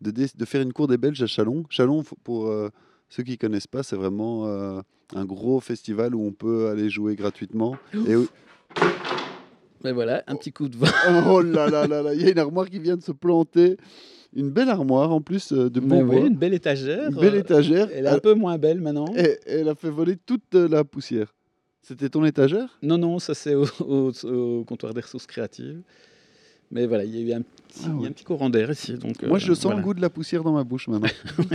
de, 0.00 0.12
faire 0.44 0.62
une 0.62 0.72
cour 0.72 0.86
des 0.88 0.98
Belges 0.98 1.22
à 1.22 1.26
Chalon. 1.26 1.64
Chalon, 1.68 2.04
pour 2.24 2.46
euh, 2.48 2.70
ceux 3.08 3.22
qui 3.22 3.38
connaissent 3.38 3.66
pas, 3.66 3.82
c'est 3.82 3.96
vraiment 3.96 4.46
euh, 4.46 4.80
un 5.14 5.24
gros 5.24 5.60
festival 5.60 6.14
où 6.14 6.24
on 6.24 6.32
peut 6.32 6.68
aller 6.68 6.88
jouer 6.90 7.16
gratuitement. 7.16 7.76
Et 8.06 8.16
où- 8.16 8.28
Mais 9.84 9.92
voilà, 9.92 10.22
un 10.28 10.36
petit 10.36 10.52
coup 10.52 10.68
de 10.68 10.76
vent. 10.76 10.86
oh 11.30 11.40
là 11.42 11.68
là 11.68 11.86
là 11.86 12.02
là, 12.02 12.14
il 12.14 12.22
y 12.22 12.26
a 12.26 12.30
une 12.30 12.38
armoire 12.38 12.68
qui 12.68 12.78
vient 12.78 12.96
de 12.96 13.02
se 13.02 13.12
planter. 13.12 13.76
Une 14.34 14.50
belle 14.50 14.70
armoire 14.70 15.12
en 15.12 15.20
plus 15.20 15.52
de 15.52 15.78
bon 15.80 16.02
oui, 16.04 16.16
bois. 16.20 16.26
une 16.26 16.36
belle 16.36 16.54
étagère. 16.54 17.10
Une 17.10 17.16
belle 17.16 17.34
étagère. 17.34 17.88
Elle 17.92 18.06
est 18.06 18.08
un 18.08 18.18
peu 18.18 18.32
moins 18.34 18.56
belle 18.56 18.80
maintenant. 18.80 19.06
Et 19.14 19.38
elle 19.46 19.68
a 19.68 19.74
fait 19.74 19.90
voler 19.90 20.16
toute 20.16 20.54
la 20.54 20.84
poussière. 20.84 21.34
C'était 21.82 22.08
ton 22.08 22.24
étagère? 22.24 22.78
Non, 22.82 22.96
non, 22.98 23.18
ça 23.18 23.34
c'est 23.34 23.54
au, 23.54 23.66
au- 23.80 24.12
au 24.24 24.64
comptoir 24.64 24.94
des 24.94 25.00
ressources 25.00 25.26
créatives. 25.26 25.82
Mais 26.70 26.86
voilà, 26.86 27.04
il 27.04 27.14
y 27.14 27.18
a 27.18 27.20
eu 27.20 27.32
un 27.36 27.42
petit, 27.42 27.84
Ah 27.86 27.90
ouais. 27.90 28.08
un 28.08 28.12
petit 28.12 28.24
courant 28.24 28.48
d'air 28.48 28.70
ici. 28.70 28.94
Donc, 28.94 29.22
Moi, 29.22 29.36
euh, 29.36 29.40
je 29.40 29.52
sens 29.52 29.64
voilà. 29.64 29.78
le 29.78 29.82
goût 29.84 29.94
de 29.94 30.00
la 30.00 30.08
poussière 30.10 30.42
dans 30.42 30.52
ma 30.52 30.64
bouche 30.64 30.88
maintenant. 30.88 31.08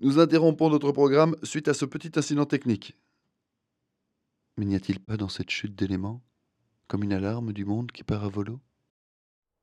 Nous 0.00 0.18
interrompons 0.18 0.70
notre 0.70 0.92
programme 0.92 1.36
suite 1.42 1.68
à 1.68 1.74
ce 1.74 1.84
petit 1.84 2.10
incident 2.18 2.44
technique. 2.46 2.96
Mais 4.58 4.64
n'y 4.64 4.74
a-t-il 4.74 5.00
pas 5.00 5.16
dans 5.16 5.28
cette 5.28 5.50
chute 5.50 5.74
d'éléments 5.74 6.22
comme 6.88 7.02
une 7.02 7.12
alarme 7.12 7.52
du 7.52 7.64
monde 7.64 7.90
qui 7.92 8.04
part 8.04 8.24
à 8.24 8.28
volo? 8.28 8.60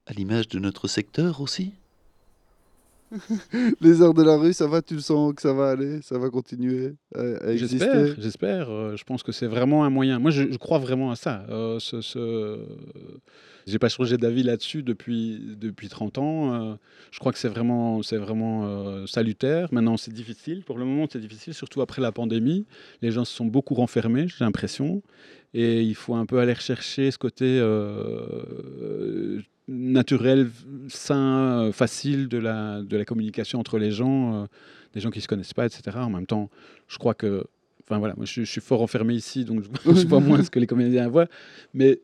À 0.06 0.14
l'image 0.14 0.48
de 0.50 0.60
notre 0.60 0.88
secteur 0.88 1.40
aussi? 1.42 1.74
Les 3.82 4.02
heures 4.02 4.14
de 4.14 4.24
la 4.24 4.38
rue, 4.38 4.54
ça 4.54 4.68
va, 4.68 4.82
tu 4.82 4.96
le 4.96 5.00
sens 5.02 5.34
que 5.34 5.42
ça 5.42 5.54
va 5.54 5.70
aller, 5.72 6.02
ça 6.02 6.18
va 6.18 6.30
continuer 6.30 6.96
à, 7.16 7.22
à 7.48 7.52
exister 7.52 7.78
J'espère, 7.80 8.16
j'espère. 8.20 8.70
euh, 8.72 8.96
je 8.98 9.04
pense 9.04 9.24
que 9.24 9.32
c'est 9.32 9.48
vraiment 9.48 9.84
un 9.86 9.90
moyen. 9.90 10.20
Moi, 10.20 10.32
je, 10.32 10.52
je 10.52 10.58
crois 10.58 10.80
vraiment 10.80 11.12
à 11.12 11.16
ça. 11.16 11.46
Euh, 11.50 11.80
ce, 11.80 12.02
ce... 12.02 12.60
J'ai 13.66 13.80
pas 13.80 13.88
changé 13.90 14.18
d'avis 14.18 14.44
là-dessus 14.44 14.84
depuis, 14.84 15.40
depuis 15.58 15.88
30 15.88 16.18
ans. 16.18 16.54
euh, 16.54 16.76
je 17.12 17.20
crois 17.20 17.32
que 17.32 17.40
c'est 17.40 17.48
vraiment, 17.50 18.02
c'est 18.04 18.18
vraiment 18.18 18.66
euh, 18.66 19.06
salutaire. 19.06 19.70
Maintenant, 19.72 19.96
c'est 19.96 20.12
difficile. 20.14 20.64
Pour 20.64 20.78
le 20.78 20.86
moment, 20.86 21.08
c'est 21.12 21.20
difficile, 21.20 21.54
surtout 21.54 21.82
après 21.82 22.02
la 22.02 22.12
pandémie. 22.12 22.66
Les 23.02 23.12
gens 23.12 23.24
se 23.26 23.34
sont 23.34 23.46
beaucoup 23.46 23.74
renfermés, 23.76 24.28
j'ai 24.28 24.44
l'impression. 24.44 25.02
Et 25.54 25.82
il 25.84 25.96
faut 25.96 26.16
un 26.16 26.26
peu 26.26 26.40
aller 26.40 26.54
rechercher 26.54 27.12
ce 27.12 27.18
côté 27.18 27.60
naturel, 29.68 30.50
sain, 30.90 31.72
facile 31.72 32.28
de 32.28 32.38
la, 32.38 32.82
de 32.82 32.98
la 32.98 33.06
communication 33.06 33.60
entre 33.60 33.78
les 33.78 33.92
gens, 33.92 34.44
euh, 34.44 34.46
des 34.94 35.00
gens 35.00 35.10
qui 35.10 35.20
ne 35.20 35.24
se 35.24 35.28
connaissent 35.28 35.54
pas, 35.54 35.66
etc. 35.66 35.98
En 35.98 36.10
même 36.10 36.28
temps, 36.28 36.50
je 36.88 36.98
crois 36.98 37.14
que. 37.14 37.46
Enfin 37.86 38.00
voilà, 38.00 38.14
moi 38.16 38.26
je, 38.26 38.44
suis 38.44 38.62
fort 38.62 38.82
enfermé 38.82 39.14
ici, 39.14 39.44
donc 39.44 39.64
je, 39.64 39.92
je 40.02 40.08
vois 40.08 40.22
moins 40.22 40.42
ce 40.44 40.50
que 40.50 40.60
les 40.60 40.68
comédiens 40.68 41.08
voient. 41.10 41.28
Mais 41.74 42.00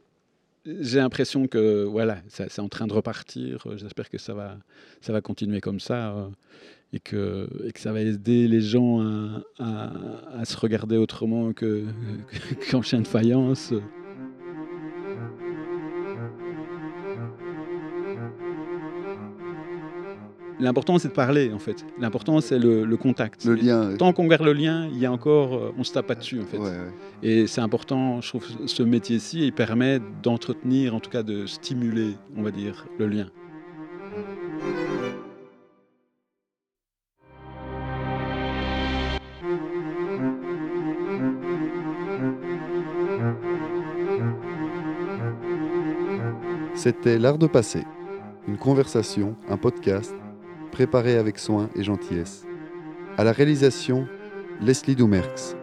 j'ai 0.65 0.99
l'impression 0.99 1.47
que 1.47 1.83
voilà, 1.83 2.21
c'est 2.27 2.59
en 2.59 2.67
train 2.69 2.87
de 2.87 2.93
repartir. 2.93 3.65
J'espère 3.77 4.09
que 4.09 4.17
ça 4.17 4.33
va, 4.33 4.57
ça 5.01 5.13
va 5.13 5.21
continuer 5.21 5.61
comme 5.61 5.79
ça 5.79 6.15
euh, 6.15 6.27
et, 6.91 6.99
que, 6.99 7.47
que 7.73 7.79
ça 7.79 7.93
va 7.93 8.01
aider 8.01 8.47
les 8.47 8.61
gens 8.61 8.99
à, 9.59 9.91
à- 10.37 10.45
se 10.45 10.57
regarder 10.57 10.97
autrement 10.97 11.53
que, 11.53 11.85
qu'en 12.71 12.81
chien 12.81 13.01
de 13.01 13.07
faïence. 13.07 13.73
L'important, 20.59 20.99
c'est 20.99 21.07
de 21.07 21.13
parler, 21.13 21.51
en 21.53 21.59
fait. 21.59 21.85
L'important, 21.99 22.41
c'est 22.41 22.59
le, 22.59 22.83
le 22.83 22.97
contact. 22.97 23.45
Le 23.45 23.55
lien. 23.55 23.95
Tant 23.97 24.11
qu'on 24.11 24.27
garde 24.27 24.43
le 24.43 24.51
lien, 24.51 24.89
il 24.91 24.97
y 24.99 25.05
a 25.05 25.11
encore, 25.11 25.55
euh, 25.55 25.73
on 25.77 25.85
se 25.85 25.93
tape 25.93 26.07
pas 26.07 26.15
dessus, 26.15 26.41
en 26.41 26.45
fait. 26.45 26.57
Ouais, 26.57 26.65
ouais. 26.65 26.91
Et 27.23 27.47
c'est 27.47 27.61
important, 27.61 28.19
je 28.19 28.27
trouve, 28.27 28.45
ce 28.65 28.83
métier-ci, 28.83 29.45
il 29.45 29.53
permet 29.53 29.99
d'entretenir, 30.21 30.95
en 30.95 30.99
tout 30.99 31.09
cas 31.09 31.23
de 31.23 31.45
stimuler, 31.45 32.15
on 32.35 32.43
va 32.43 32.51
dire, 32.51 32.87
le 32.97 33.07
lien. 33.07 33.27
C'était 46.75 47.17
L'Art 47.19 47.37
de 47.37 47.47
passer, 47.47 47.83
une 48.47 48.57
conversation, 48.57 49.35
un 49.49 49.57
podcast, 49.57 50.15
préparé 50.71 51.17
avec 51.17 51.39
soin 51.39 51.69
et 51.75 51.83
gentillesse. 51.83 52.45
À 53.17 53.23
la 53.23 53.31
réalisation, 53.31 54.07
Leslie 54.61 54.95
Doumerx. 54.95 55.55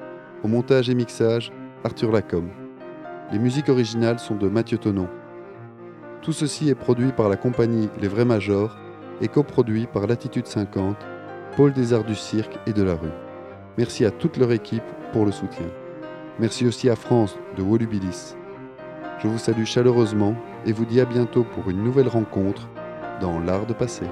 Au 0.42 0.48
montage 0.48 0.90
et 0.90 0.94
mixage, 0.94 1.52
Arthur 1.84 2.12
Lacombe. 2.12 2.50
Les 3.32 3.38
musiques 3.38 3.68
originales 3.68 4.18
sont 4.18 4.36
de 4.36 4.48
Mathieu 4.48 4.78
Tonon. 4.78 5.08
Tout 6.22 6.32
ceci 6.32 6.68
est 6.68 6.74
produit 6.74 7.12
par 7.12 7.28
la 7.28 7.36
compagnie 7.36 7.88
Les 8.00 8.08
Vrais 8.08 8.24
Majors 8.24 8.76
et 9.20 9.28
coproduit 9.28 9.86
par 9.86 10.06
Latitude 10.06 10.46
50, 10.46 10.96
Pôle 11.56 11.72
des 11.72 11.92
Arts 11.92 12.04
du 12.04 12.14
Cirque 12.14 12.58
et 12.66 12.72
de 12.72 12.82
la 12.82 12.94
Rue. 12.94 13.08
Merci 13.78 14.04
à 14.04 14.10
toute 14.10 14.36
leur 14.36 14.52
équipe 14.52 14.82
pour 15.12 15.24
le 15.24 15.32
soutien. 15.32 15.66
Merci 16.38 16.66
aussi 16.66 16.90
à 16.90 16.96
France 16.96 17.38
de 17.56 17.62
Wolubilis. 17.62 18.34
Je 19.18 19.28
vous 19.28 19.38
salue 19.38 19.64
chaleureusement 19.64 20.34
et 20.66 20.72
vous 20.72 20.84
dis 20.84 21.00
à 21.00 21.06
bientôt 21.06 21.44
pour 21.44 21.70
une 21.70 21.82
nouvelle 21.82 22.08
rencontre 22.08 22.68
dans 23.20 23.38
l'art 23.38 23.66
de 23.66 23.72
passer. 23.72 24.06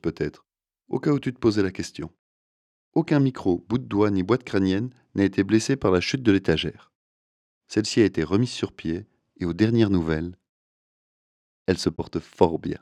Peut-être, 0.00 0.46
au 0.88 1.00
cas 1.00 1.10
où 1.10 1.18
tu 1.18 1.32
te 1.32 1.38
posais 1.38 1.62
la 1.62 1.72
question. 1.72 2.10
Aucun 2.94 3.20
micro, 3.20 3.64
bout 3.68 3.78
de 3.78 3.84
doigt 3.84 4.10
ni 4.10 4.22
boîte 4.22 4.44
crânienne 4.44 4.90
n'a 5.14 5.24
été 5.24 5.44
blessé 5.44 5.76
par 5.76 5.90
la 5.90 6.00
chute 6.00 6.22
de 6.22 6.32
l'étagère. 6.32 6.92
Celle-ci 7.68 8.00
a 8.00 8.04
été 8.04 8.22
remise 8.22 8.50
sur 8.50 8.72
pied 8.72 9.06
et 9.38 9.44
aux 9.44 9.52
dernières 9.52 9.90
nouvelles, 9.90 10.36
elle 11.66 11.78
se 11.78 11.88
porte 11.88 12.18
fort 12.18 12.58
bien. 12.58 12.78